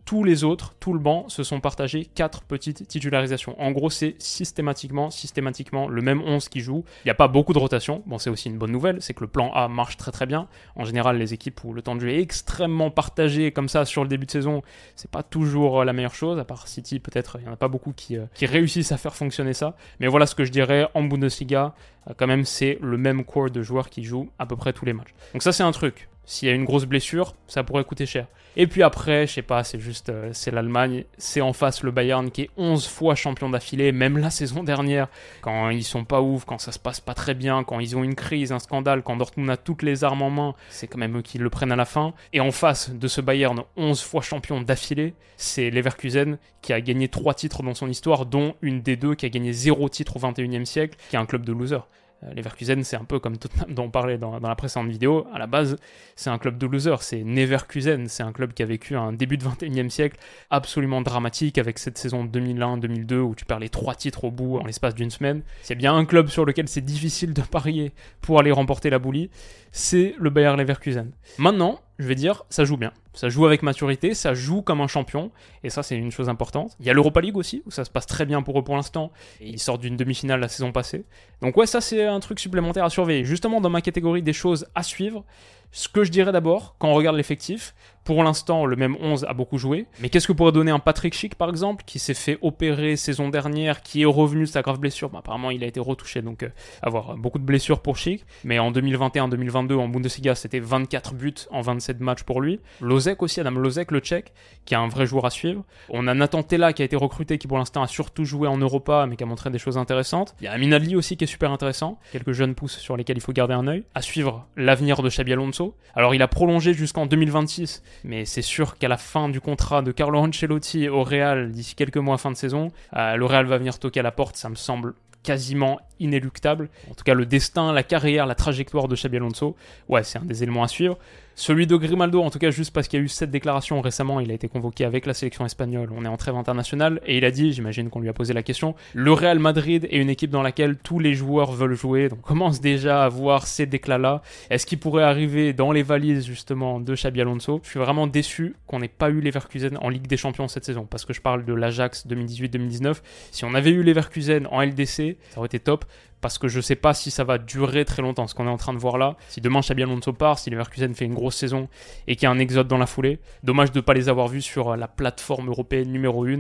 tous 0.10 0.24
les 0.24 0.44
autres, 0.44 0.74
tout 0.80 0.94
le 0.94 0.98
banc, 0.98 1.30
se 1.30 1.44
sont 1.44 1.60
partagés 1.60 2.04
quatre 2.04 2.42
petites 2.42 2.88
titularisations. 2.88 3.56
En 3.62 3.70
gros, 3.70 3.92
c'est 3.92 4.16
systématiquement, 4.18 5.12
systématiquement 5.12 5.88
le 5.88 6.02
même 6.02 6.24
11 6.24 6.50
qui 6.50 6.62
joue. 6.62 6.84
Il 7.06 7.08
n'y 7.10 7.12
a 7.12 7.14
pas 7.14 7.28
beaucoup 7.28 7.54
de 7.54 7.60
rotation. 7.60 8.02
Bon, 8.08 8.18
c'est 8.18 8.32
aussi 8.32 8.50
une 8.50 8.58
bonne 8.58 8.72
nouvelle, 8.72 9.04
c'est 9.04 9.14
que 9.14 9.20
le 9.20 9.28
plan 9.28 9.52
A 9.54 9.68
marche 9.68 9.98
très 9.98 10.12
très 10.12 10.26
bien. 10.26 10.48
En 10.76 10.84
général, 10.84 11.20
les 11.20 11.36
équipes 11.36 11.64
où 11.64 11.74
le 11.74 11.84
temps 11.84 11.96
de 11.96 12.02
jeu 12.02 12.10
est 12.10 12.22
extrêmement 12.22 12.90
partagé 12.90 13.52
comme 13.52 13.70
ça 13.70 13.86
sur 13.86 14.02
le 14.02 14.10
début 14.10 14.26
de 14.26 14.32
saison, 14.32 14.64
c'est 14.96 15.12
pas 15.12 15.22
toujours 15.22 15.82
euh, 15.82 15.86
la 15.86 15.94
meilleure 15.94 16.16
chose. 16.16 16.40
À 16.40 16.44
part 16.44 16.68
City, 16.68 17.00
peut-être, 17.00 17.38
il 17.40 17.44
n'y 17.44 17.48
en 17.48 17.54
a 17.54 17.58
pas 17.58 17.68
beaucoup 17.68 17.94
qui, 17.94 18.18
euh, 18.18 18.26
qui 18.34 18.48
réussissent 18.48 18.92
à 18.92 18.98
faire 18.98 19.16
fonctionner 19.16 19.54
ça. 19.54 19.76
Mais 20.00 20.08
voilà 20.08 20.26
ce 20.26 20.34
que 20.34 20.44
je 20.44 20.52
dirais 20.52 20.90
en 20.96 21.04
Bundesliga. 21.04 21.76
Euh, 22.08 22.14
quand 22.18 22.26
même, 22.26 22.46
c'est 22.46 22.80
le 22.82 22.98
même 22.98 23.24
corps 23.24 23.52
de 23.52 23.62
joueurs 23.62 23.92
qui 23.92 24.04
jouent 24.04 24.32
à 24.40 24.48
peu 24.48 24.56
près 24.56 24.74
tous 24.74 24.86
les 24.86 24.94
matchs. 24.94 25.14
Donc 25.34 25.44
ça, 25.44 25.52
c'est 25.52 25.62
un 25.62 25.72
truc. 25.72 26.09
S'il 26.30 26.48
y 26.48 26.52
a 26.52 26.54
une 26.54 26.64
grosse 26.64 26.86
blessure, 26.86 27.34
ça 27.48 27.64
pourrait 27.64 27.84
coûter 27.84 28.06
cher. 28.06 28.28
Et 28.56 28.68
puis 28.68 28.84
après, 28.84 29.26
je 29.26 29.34
sais 29.34 29.42
pas, 29.42 29.64
c'est 29.64 29.80
juste, 29.80 30.10
euh, 30.10 30.30
c'est 30.32 30.52
l'Allemagne, 30.52 31.06
c'est 31.18 31.42
en 31.42 31.54
face 31.54 31.82
le 31.82 31.90
Bayern 31.90 32.30
qui 32.30 32.44
est 32.44 32.50
11 32.56 32.86
fois 32.86 33.16
champion 33.16 33.50
d'affilée, 33.50 33.92
même 33.92 34.16
la 34.16 34.30
saison 34.30 34.62
dernière, 34.62 35.08
quand 35.42 35.72
ils 35.72 35.84
sont 35.84 36.06
pas 36.06 36.22
ouf, 36.22 36.46
quand 36.46 36.60
ça 36.60 36.72
se 36.72 36.78
passe 36.78 37.00
pas 37.00 37.16
très 37.16 37.34
bien, 37.34 37.64
quand 37.64 37.80
ils 37.80 37.98
ont 37.98 38.04
une 38.04 38.14
crise, 38.14 38.52
un 38.52 38.60
scandale, 38.60 39.02
quand 39.02 39.16
Dortmund 39.16 39.50
a 39.50 39.58
toutes 39.58 39.82
les 39.82 40.04
armes 40.04 40.22
en 40.22 40.30
main, 40.30 40.56
c'est 40.70 40.86
quand 40.86 41.00
même 41.00 41.18
eux 41.18 41.24
qui 41.24 41.40
le 41.40 41.50
prennent 41.50 41.72
à 41.72 41.76
la 41.76 41.86
fin. 41.86 42.14
Et 42.32 42.42
en 42.42 42.52
face 42.52 42.92
de 42.92 43.08
ce 43.08 43.22
Bayern 43.22 43.64
11 43.76 44.00
fois 44.00 44.22
champion 44.22 44.62
d'affilée, 44.62 45.16
c'est 45.36 45.72
Leverkusen 45.72 46.38
qui 46.62 46.74
a 46.74 46.82
gagné 46.82 47.08
3 47.08 47.34
titres 47.34 47.64
dans 47.64 47.74
son 47.74 47.90
histoire, 47.90 48.28
dont 48.28 48.54
une 48.62 48.84
des 48.84 48.98
deux 48.98 49.16
qui 49.16 49.26
a 49.26 49.30
gagné 49.30 49.52
0 49.52 49.90
titre 49.90 50.18
au 50.18 50.20
21e 50.20 50.66
siècle, 50.66 50.96
qui 51.10 51.16
est 51.16 51.20
un 51.20 51.26
club 51.26 51.44
de 51.44 51.54
losers. 51.54 51.88
Euh, 52.24 52.34
Leverkusen, 52.34 52.84
c'est 52.84 52.96
un 52.96 53.04
peu 53.04 53.20
comme 53.20 53.38
Tottenham 53.38 53.74
dont 53.74 53.84
on 53.86 53.90
parlait 53.90 54.18
dans, 54.18 54.40
la 54.40 54.56
précédente 54.56 54.90
vidéo. 54.90 55.28
À 55.34 55.40
la 55.40 55.48
base, 55.48 55.78
c'est 56.16 56.30
un 56.30 56.38
club 56.38 56.58
de 56.58 56.68
losers. 56.68 57.02
C'est 57.02 57.24
Neverkusen. 57.24 58.08
C'est 58.08 58.24
un 58.24 58.32
club 58.32 58.54
qui 58.54 58.64
a 58.64 58.66
vécu 58.66 58.96
un 58.96 59.14
début 59.14 59.38
de 59.38 59.44
21e 59.44 59.90
siècle 59.90 60.18
absolument 60.50 61.02
dramatique 61.02 61.58
avec 61.58 61.80
cette 61.80 61.98
saison 61.98 62.26
2001-2002 62.26 63.16
où 63.16 63.36
tu 63.36 63.46
perds 63.46 63.60
les 63.60 63.70
trois 63.70 63.96
titres 63.96 64.26
au 64.26 64.32
bout 64.32 64.58
en 64.58 64.66
l'espace 64.66 64.96
d'une 64.96 65.12
semaine. 65.12 65.44
C'est 65.62 65.76
bien 65.76 65.96
un 65.96 66.06
club 66.06 66.28
sur 66.28 66.46
lequel 66.46 66.68
c'est 66.68 66.82
difficile 66.82 67.34
de 67.34 67.42
parier 67.42 67.94
pour 68.22 68.40
aller 68.40 68.52
remporter 68.52 68.90
la 68.90 69.00
boulie. 69.00 69.30
C'est 69.72 70.16
le 70.18 70.30
Bayer 70.30 70.56
Leverkusen. 70.56 71.12
Maintenant, 71.38 71.80
je 72.00 72.08
vais 72.08 72.16
dire, 72.16 72.46
ça 72.50 72.64
joue 72.64 72.78
bien. 72.78 72.94
Ça 73.14 73.28
joue 73.28 73.46
avec 73.46 73.62
maturité, 73.62 74.14
ça 74.14 74.34
joue 74.34 74.62
comme 74.62 74.80
un 74.80 74.88
champion, 74.88 75.32
et 75.64 75.70
ça 75.70 75.84
c'est 75.84 75.98
une 75.98 76.12
chose 76.12 76.30
importante. 76.30 76.76
Il 76.80 76.86
y 76.86 76.90
a 76.90 76.94
l'Europa 76.94 77.20
League 77.20 77.36
aussi, 77.36 77.62
où 77.66 77.72
ça 77.72 77.84
se 77.84 77.90
passe 77.90 78.06
très 78.06 78.26
bien 78.26 78.42
pour 78.42 78.58
eux 78.58 78.64
pour 78.64 78.76
l'instant, 78.76 79.12
et 79.42 79.50
ils 79.50 79.60
sortent 79.60 79.82
d'une 79.82 79.98
demi-finale 79.98 80.40
la 80.40 80.48
saison 80.48 80.72
passée. 80.72 81.04
Donc 81.42 81.58
ouais, 81.58 81.68
ça 81.68 81.82
c'est 81.82 82.06
un 82.06 82.20
truc 82.22 82.40
supplémentaire 82.40 82.86
à 82.86 82.90
surveiller. 82.90 83.26
Justement 83.26 83.60
dans 83.60 83.70
ma 83.70 83.82
catégorie 83.82 84.22
des 84.22 84.34
choses 84.34 84.66
à 84.76 84.84
suivre, 84.84 85.26
ce 85.72 85.90
que 85.90 86.04
je 86.04 86.12
dirais 86.12 86.32
d'abord, 86.32 86.76
quand 86.80 86.88
on 86.88 86.96
regarde 86.96 87.18
l'effectif, 87.18 87.76
pour 88.10 88.24
l'instant, 88.24 88.66
le 88.66 88.76
même 88.76 88.98
11 89.00 89.26
a 89.26 89.36
beaucoup 89.36 89.60
joué. 89.60 89.86
Mais 90.00 90.10
qu'est-ce 90.10 90.28
que 90.28 90.34
pourrait 90.34 90.52
donner 90.52 90.72
un 90.72 90.80
Patrick 90.80 91.14
Schick, 91.14 91.36
par 91.36 91.48
exemple, 91.48 91.84
qui 91.86 92.00
s'est 92.00 92.16
fait 92.16 92.40
opérer 92.42 92.96
saison 92.96 93.30
dernière, 93.30 93.84
qui 93.84 94.02
est 94.02 94.06
revenu 94.06 94.42
de 94.42 94.46
sa 94.48 94.64
grave 94.64 94.80
blessure? 94.80 95.12
Bah, 95.12 95.20
Apparemment, 95.20 95.52
il 95.52 95.64
a 95.64 95.68
été 95.68 95.80
retouché, 95.80 96.24
donc 96.24 96.42
euh, 96.42 96.50
avoir 96.82 97.18
beaucoup 97.18 97.38
de 97.38 97.44
blessures 97.44 97.82
pour 97.82 97.98
Schick. 97.98 98.26
Mais 98.44 98.58
en 98.58 98.72
2021-2022, 98.72 99.76
en 99.76 99.88
Bundesliga, 99.88 100.34
c'était 100.34 100.60
24 100.60 101.14
buts 101.14 101.36
en 101.52 101.62
27 101.62 102.00
matchs 102.00 102.24
pour 102.24 102.42
lui. 102.42 102.60
Lozek 102.82 103.22
aussi, 103.22 103.42
Adam 103.42 103.52
Lozek, 103.52 103.92
le 103.92 104.00
tchèque, 104.00 104.34
qui 104.66 104.74
est 104.74 104.78
un 104.78 104.88
vrai 104.88 105.06
joueur 105.06 105.26
à 105.26 105.30
suivre. 105.30 105.64
On 105.90 106.08
a 106.08 106.16
Nathan 106.16 106.42
Tella, 106.42 106.74
qui 106.74 106.82
a 106.82 106.86
été 106.86 106.96
recruté, 106.96 107.38
qui 107.38 107.46
pour 107.46 107.60
l'instant 107.60 107.84
a 107.84 107.88
surtout 107.88 108.26
joué 108.26 108.48
en 108.48 108.58
Europa, 108.58 109.06
mais 109.08 109.18
qui 109.18 109.24
a 109.24 109.28
montré 109.28 109.52
des 109.52 109.60
choses 109.60 109.78
intéressantes. 109.78 110.34
Il 110.42 110.46
y 110.46 110.48
a 110.48 110.54
Amin 110.54 110.72
Adli 110.72 110.96
aussi, 110.96 111.16
qui 111.16 111.26
est 111.26 111.28
super 111.28 111.52
intéressant. 111.52 112.00
Quelques 112.12 112.32
jeunes 112.32 112.56
pousses 112.56 112.80
sur 112.80 112.98
lesquels 112.98 113.18
il 113.18 113.22
faut 113.22 113.34
garder 113.34 113.54
un 113.54 113.68
œil. 113.68 113.84
À 113.94 114.02
suivre 114.02 114.48
l'avenir 114.58 115.04
de 115.04 115.10
Xabi 115.10 115.34
Alonso. 115.34 115.76
Alors, 115.94 116.16
il 116.16 116.24
a 116.24 116.28
prolongé 116.28 116.74
jusqu'en 116.74 117.06
2026, 117.06 117.84
mais 118.04 118.26
c'est 118.26 118.42
sûr 118.42 118.78
qu'à 118.78 118.88
la 118.88 118.98
fin 118.98 119.30
du 119.30 119.42
contrat 119.42 119.82
de 119.82 119.92
Carlo 119.92 120.20
Ancelotti 120.20 120.90
au 120.90 121.04
Real 121.04 121.52
d'ici 121.52 121.76
quelques 121.76 121.98
mois 121.98 122.18
fin 122.18 122.32
de 122.32 122.38
saison, 122.38 122.72
euh, 122.96 123.16
le 123.16 123.26
Real 123.26 123.46
va 123.46 123.58
venir 123.58 123.80
toquer 123.80 124.00
à 124.00 124.04
la 124.04 124.12
porte, 124.12 124.36
ça 124.36 124.50
me 124.50 124.56
semble 124.56 124.94
quasiment 125.24 125.80
inéluctable. 126.00 126.70
En 126.90 126.94
tout 126.94 127.04
cas, 127.04 127.14
le 127.14 127.26
destin, 127.26 127.74
la 127.74 127.84
carrière, 127.84 128.26
la 128.26 128.36
trajectoire 128.36 128.88
de 128.88 128.96
Xabi 128.96 129.18
Alonso, 129.18 129.56
ouais, 129.90 130.04
c'est 130.04 130.18
un 130.18 130.26
des 130.26 130.44
éléments 130.44 130.64
à 130.64 130.68
suivre. 130.68 130.98
Celui 131.40 131.68
de 131.68 131.78
Grimaldo, 131.78 132.22
en 132.22 132.30
tout 132.30 132.38
cas, 132.38 132.52
juste 132.52 132.74
parce 132.74 132.90
qu'il 132.90 133.00
y 133.00 133.02
a 133.02 133.06
eu 133.06 133.08
cette 133.08 133.32
déclaration 133.32 133.80
récemment, 133.80 134.20
il 134.20 134.30
a 134.30 134.34
été 134.34 134.50
convoqué 134.50 134.84
avec 134.84 135.06
la 135.06 135.14
sélection 135.14 135.46
espagnole, 135.46 135.88
on 135.96 136.04
est 136.04 136.10
en 136.10 136.18
trêve 136.18 136.36
internationale, 136.36 137.00
et 137.06 137.18
il 137.18 137.24
a 137.24 137.32
dit, 137.32 137.54
j'imagine 137.54 137.90
qu'on 137.90 138.02
lui 138.02 138.10
a 138.10 138.14
posé 138.14 138.34
la 138.34 138.44
question, 138.44 138.76
le 138.94 139.14
Real 139.14 139.40
Madrid 139.40 139.88
est 139.90 140.00
une 140.00 140.10
équipe 140.10 140.32
dans 140.32 140.42
laquelle 140.42 140.76
tous 140.76 141.00
les 141.00 141.14
joueurs 141.14 141.54
veulent 141.54 141.78
jouer, 141.78 142.10
donc 142.10 142.20
on 142.24 142.28
commence 142.28 142.60
déjà 142.60 143.06
à 143.06 143.08
voir 143.08 143.48
ces 143.48 143.66
déclats-là. 143.66 144.22
Est-ce 144.50 144.66
qu'il 144.66 144.80
pourrait 144.80 145.06
arriver 145.06 145.54
dans 145.54 145.72
les 145.72 145.82
valises, 145.82 146.26
justement, 146.26 146.82
de 146.82 146.94
Xabi 146.94 147.22
Alonso? 147.22 147.62
Je 147.64 147.70
suis 147.70 147.80
vraiment 147.80 148.06
déçu 148.06 148.58
qu'on 148.68 148.80
n'ait 148.80 148.90
pas 148.90 149.10
eu 149.10 149.22
Leverkusen 149.22 149.78
en 149.80 149.88
Ligue 149.88 150.08
des 150.08 150.18
Champions 150.18 150.50
cette 150.50 150.66
saison, 150.66 150.86
parce 150.90 151.06
que 151.06 151.14
je 151.14 151.22
parle 151.22 151.46
de 151.46 151.54
l'Ajax 151.54 152.06
2018-2019. 152.06 152.98
Si 153.32 153.46
on 153.46 153.54
avait 153.54 153.72
eu 153.72 153.82
Leverkusen 153.82 154.46
en 154.52 154.62
LDC, 154.62 155.16
ça 155.30 155.38
aurait 155.38 155.46
été 155.46 155.60
top 155.60 155.86
parce 156.22 156.38
que 156.38 156.48
je 156.48 156.60
sais 156.60 156.76
pas 156.76 156.94
si 156.94 157.12
ça 157.12 157.24
va 157.24 157.38
durer 157.38 157.86
très 157.86 158.02
longtemps, 158.02 158.28
ce 158.28 158.36
qu'on 158.36 158.48
est 158.48 158.52
en 158.52 158.58
train 158.58 158.74
de 158.74 158.78
voir 158.78 158.98
là. 158.98 159.16
Si 159.30 159.42
demain 159.42 159.62
Xabi 159.62 159.84
Alonso 159.84 160.14
part, 160.14 160.40
si 160.40 160.50
Leverkusen 160.50 160.94
fait 160.94 161.06
une 161.06 161.14
grosse 161.14 161.36
saison 161.36 161.70
et 162.08 162.16
qu'il 162.16 162.24
y 162.24 162.28
a 162.28 162.32
un 162.32 162.40
exode 162.40 162.68
dans 162.68 162.78
la 162.78 162.86
foulée, 162.86 163.20
dommage 163.44 163.72
de 163.72 163.80
ne 163.80 163.82
pas 163.82 163.94
les 163.94 164.10
avoir 164.10 164.28
vus 164.28 164.42
sur 164.42 164.76
la 164.76 164.88
plateforme 164.88 165.50
européenne 165.50 165.92
numéro 165.92 166.26
1, 166.26 166.40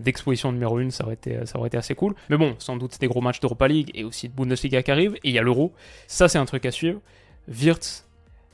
d'exposition 0.00 0.52
numéro 0.52 0.78
1, 0.78 0.90
ça 0.90 1.04
aurait, 1.04 1.14
été, 1.14 1.46
ça 1.46 1.58
aurait 1.58 1.68
été 1.68 1.76
assez 1.76 1.94
cool. 1.94 2.14
Mais 2.28 2.36
bon, 2.36 2.56
sans 2.58 2.76
doute 2.76 2.98
des 3.00 3.06
gros 3.06 3.20
matchs 3.20 3.40
d'Europa 3.40 3.68
League 3.68 3.90
et 3.94 4.04
aussi 4.04 4.28
de 4.28 4.34
Bundesliga 4.34 4.82
qui 4.82 4.90
arrivent, 4.90 5.14
et 5.16 5.28
il 5.28 5.32
y 5.32 5.38
a 5.38 5.42
l'Euro. 5.42 5.72
Ça, 6.06 6.28
c'est 6.28 6.38
un 6.38 6.46
truc 6.46 6.66
à 6.66 6.70
suivre. 6.70 7.00
Wirtz, 7.48 8.06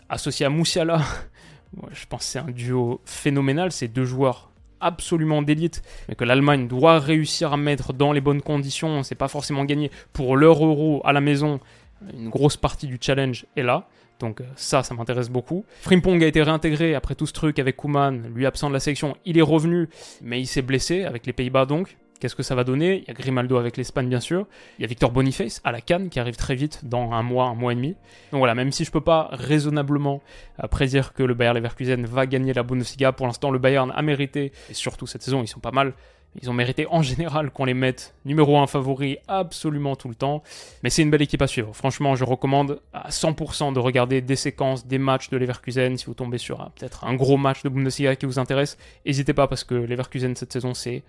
associé 0.08 0.46
à 0.46 0.50
Moussiala, 0.50 1.00
je 1.92 2.06
pense 2.06 2.20
que 2.20 2.26
c'est 2.26 2.38
un 2.38 2.50
duo 2.50 3.00
phénoménal, 3.04 3.72
c'est 3.72 3.88
deux 3.88 4.04
joueurs 4.04 4.50
absolument 4.80 5.42
d'élite, 5.42 5.82
mais 6.08 6.14
que 6.14 6.24
l'Allemagne 6.24 6.68
doit 6.68 6.98
réussir 6.98 7.52
à 7.52 7.56
mettre 7.56 7.92
dans 7.92 8.12
les 8.12 8.20
bonnes 8.20 8.42
conditions, 8.42 9.02
c'est 9.02 9.14
pas 9.14 9.28
forcément 9.28 9.64
gagné 9.64 9.90
pour 10.12 10.36
leur 10.36 10.64
euro 10.64 11.00
à 11.04 11.12
la 11.12 11.20
maison. 11.20 11.60
Une 12.12 12.28
grosse 12.28 12.56
partie 12.56 12.86
du 12.86 12.98
challenge 13.00 13.46
est 13.56 13.62
là. 13.62 13.88
Donc 14.18 14.40
euh, 14.40 14.44
ça, 14.56 14.82
ça 14.82 14.94
m'intéresse 14.94 15.28
beaucoup. 15.28 15.64
Frimpong 15.80 16.22
a 16.22 16.26
été 16.26 16.42
réintégré 16.42 16.94
après 16.94 17.14
tout 17.14 17.26
ce 17.26 17.32
truc 17.32 17.58
avec 17.58 17.76
Kuman, 17.76 18.28
lui 18.34 18.46
absent 18.46 18.68
de 18.68 18.74
la 18.74 18.80
sélection. 18.80 19.16
Il 19.24 19.38
est 19.38 19.42
revenu, 19.42 19.88
mais 20.22 20.40
il 20.40 20.46
s'est 20.46 20.62
blessé 20.62 21.04
avec 21.04 21.26
les 21.26 21.32
Pays-Bas 21.32 21.66
donc. 21.66 21.96
Qu'est-ce 22.20 22.34
que 22.34 22.42
ça 22.42 22.54
va 22.54 22.64
donner? 22.64 22.98
Il 23.02 23.08
y 23.08 23.10
a 23.10 23.14
Grimaldo 23.14 23.56
avec 23.56 23.76
l'Espagne, 23.76 24.08
bien 24.08 24.20
sûr. 24.20 24.46
Il 24.78 24.82
y 24.82 24.84
a 24.84 24.88
Victor 24.88 25.10
Boniface 25.10 25.60
à 25.64 25.72
la 25.72 25.80
Cannes 25.80 26.08
qui 26.08 26.18
arrive 26.18 26.36
très 26.36 26.54
vite 26.54 26.80
dans 26.84 27.12
un 27.12 27.22
mois, 27.22 27.46
un 27.46 27.54
mois 27.54 27.72
et 27.72 27.74
demi. 27.76 27.94
Donc 28.32 28.38
voilà, 28.38 28.54
même 28.54 28.72
si 28.72 28.84
je 28.84 28.90
peux 28.90 29.00
pas 29.00 29.28
raisonnablement 29.32 30.22
euh, 30.62 30.66
prédire 30.68 31.12
que 31.12 31.22
le 31.22 31.34
Bayern 31.34 31.56
Leverkusen 31.56 32.06
va 32.06 32.26
gagner 32.26 32.52
la 32.52 32.62
Bundesliga, 32.62 33.12
pour 33.12 33.26
l'instant 33.26 33.50
le 33.50 33.58
Bayern 33.58 33.92
a 33.94 34.02
mérité, 34.02 34.52
et 34.70 34.74
surtout 34.74 35.06
cette 35.06 35.22
saison 35.22 35.42
ils 35.42 35.48
sont 35.48 35.60
pas 35.60 35.72
mal. 35.72 35.92
Ils 36.42 36.50
ont 36.50 36.54
mérité 36.54 36.86
en 36.90 37.02
général 37.02 37.50
qu'on 37.50 37.64
les 37.64 37.74
mette 37.74 38.14
numéro 38.24 38.58
1 38.58 38.66
favori 38.66 39.18
absolument 39.26 39.96
tout 39.96 40.08
le 40.08 40.14
temps. 40.14 40.42
Mais 40.82 40.90
c'est 40.90 41.02
une 41.02 41.10
belle 41.10 41.22
équipe 41.22 41.40
à 41.40 41.46
suivre. 41.46 41.74
Franchement, 41.74 42.14
je 42.14 42.24
recommande 42.24 42.80
à 42.92 43.08
100% 43.08 43.72
de 43.72 43.78
regarder 43.78 44.20
des 44.20 44.36
séquences, 44.36 44.86
des 44.86 44.98
matchs 44.98 45.30
de 45.30 45.38
Leverkusen. 45.38 45.96
Si 45.96 46.04
vous 46.04 46.14
tombez 46.14 46.38
sur 46.38 46.58
peut-être 46.72 47.04
un 47.04 47.14
gros 47.14 47.36
match 47.36 47.62
de 47.62 47.68
Bundesliga 47.68 48.16
qui 48.16 48.26
vous 48.26 48.38
intéresse, 48.38 48.76
n'hésitez 49.06 49.32
pas 49.32 49.46
parce 49.48 49.64
que 49.64 49.74
Leverkusen 49.74 50.36
cette 50.36 50.52
saison, 50.52 50.74
c'est 50.74 51.02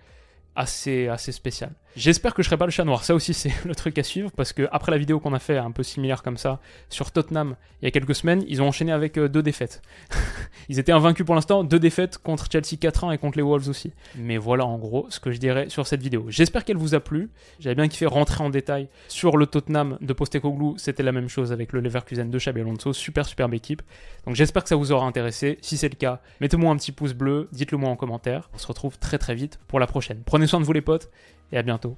assez, 0.54 1.08
assez 1.08 1.32
spécial. 1.32 1.72
J'espère 1.96 2.34
que 2.34 2.42
je 2.42 2.46
serai 2.46 2.56
pas 2.56 2.64
le 2.64 2.70
chat 2.70 2.84
noir. 2.84 3.04
Ça 3.04 3.14
aussi, 3.14 3.34
c'est 3.34 3.52
le 3.64 3.74
truc 3.74 3.98
à 3.98 4.02
suivre 4.02 4.30
parce 4.36 4.52
que 4.52 4.68
après 4.70 4.92
la 4.92 4.98
vidéo 4.98 5.20
qu'on 5.20 5.32
a 5.32 5.38
fait 5.38 5.56
un 5.56 5.70
peu 5.70 5.82
similaire 5.82 6.22
comme 6.22 6.36
ça 6.36 6.60
sur 6.88 7.10
Tottenham 7.10 7.56
il 7.82 7.86
y 7.86 7.88
a 7.88 7.90
quelques 7.90 8.14
semaines, 8.14 8.44
ils 8.48 8.62
ont 8.62 8.68
enchaîné 8.68 8.92
avec 8.92 9.18
euh, 9.18 9.28
deux 9.28 9.42
défaites. 9.42 9.82
ils 10.68 10.78
étaient 10.78 10.92
invaincus 10.92 11.24
pour 11.24 11.34
l'instant, 11.34 11.64
deux 11.64 11.78
défaites 11.78 12.18
contre 12.18 12.46
Chelsea 12.50 12.76
4-1 12.76 13.14
et 13.14 13.18
contre 13.18 13.38
les 13.38 13.42
Wolves 13.42 13.68
aussi. 13.68 13.92
Mais 14.16 14.36
voilà 14.36 14.66
en 14.66 14.78
gros 14.78 15.06
ce 15.10 15.20
que 15.20 15.30
je 15.30 15.38
dirais 15.38 15.68
sur 15.68 15.86
cette 15.86 16.02
vidéo. 16.02 16.26
J'espère 16.28 16.64
qu'elle 16.64 16.76
vous 16.76 16.94
a 16.94 17.00
plu. 17.00 17.30
J'avais 17.60 17.74
bien 17.74 17.88
kiffé 17.88 18.06
rentrer 18.06 18.42
en 18.42 18.50
détail 18.50 18.88
sur 19.08 19.36
le 19.36 19.46
Tottenham 19.46 19.98
de 20.00 20.12
Postecoglou. 20.12 20.74
C'était 20.76 21.02
la 21.02 21.12
même 21.12 21.28
chose 21.28 21.52
avec 21.52 21.72
le 21.72 21.80
Leverkusen 21.80 22.30
de 22.30 22.38
Xabi 22.38 22.60
Alonso. 22.60 22.92
Super 22.92 23.26
superbe 23.26 23.54
équipe. 23.54 23.82
Donc 24.26 24.34
j'espère 24.34 24.62
que 24.62 24.68
ça 24.68 24.76
vous 24.76 24.92
aura 24.92 25.06
intéressé. 25.06 25.58
Si 25.62 25.76
c'est 25.76 25.88
le 25.88 25.96
cas, 25.96 26.20
mettez-moi 26.40 26.72
un 26.72 26.76
petit 26.76 26.92
pouce 26.92 27.12
bleu, 27.12 27.48
dites-le 27.52 27.78
moi 27.78 27.90
en 27.90 27.96
commentaire. 27.96 28.50
On 28.54 28.58
se 28.58 28.66
retrouve 28.66 28.98
très 28.98 29.18
très 29.18 29.34
vite 29.34 29.58
pour 29.68 29.80
la 29.80 29.86
prochaine. 29.86 30.22
Prenez 30.26 30.46
soin 30.46 30.60
de 30.60 30.64
vous 30.64 30.72
les 30.72 30.80
potes 30.80 31.10
et 31.52 31.58
à 31.58 31.62
bientôt. 31.62 31.96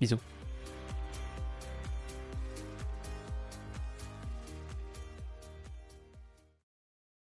Bisous. 0.00 0.20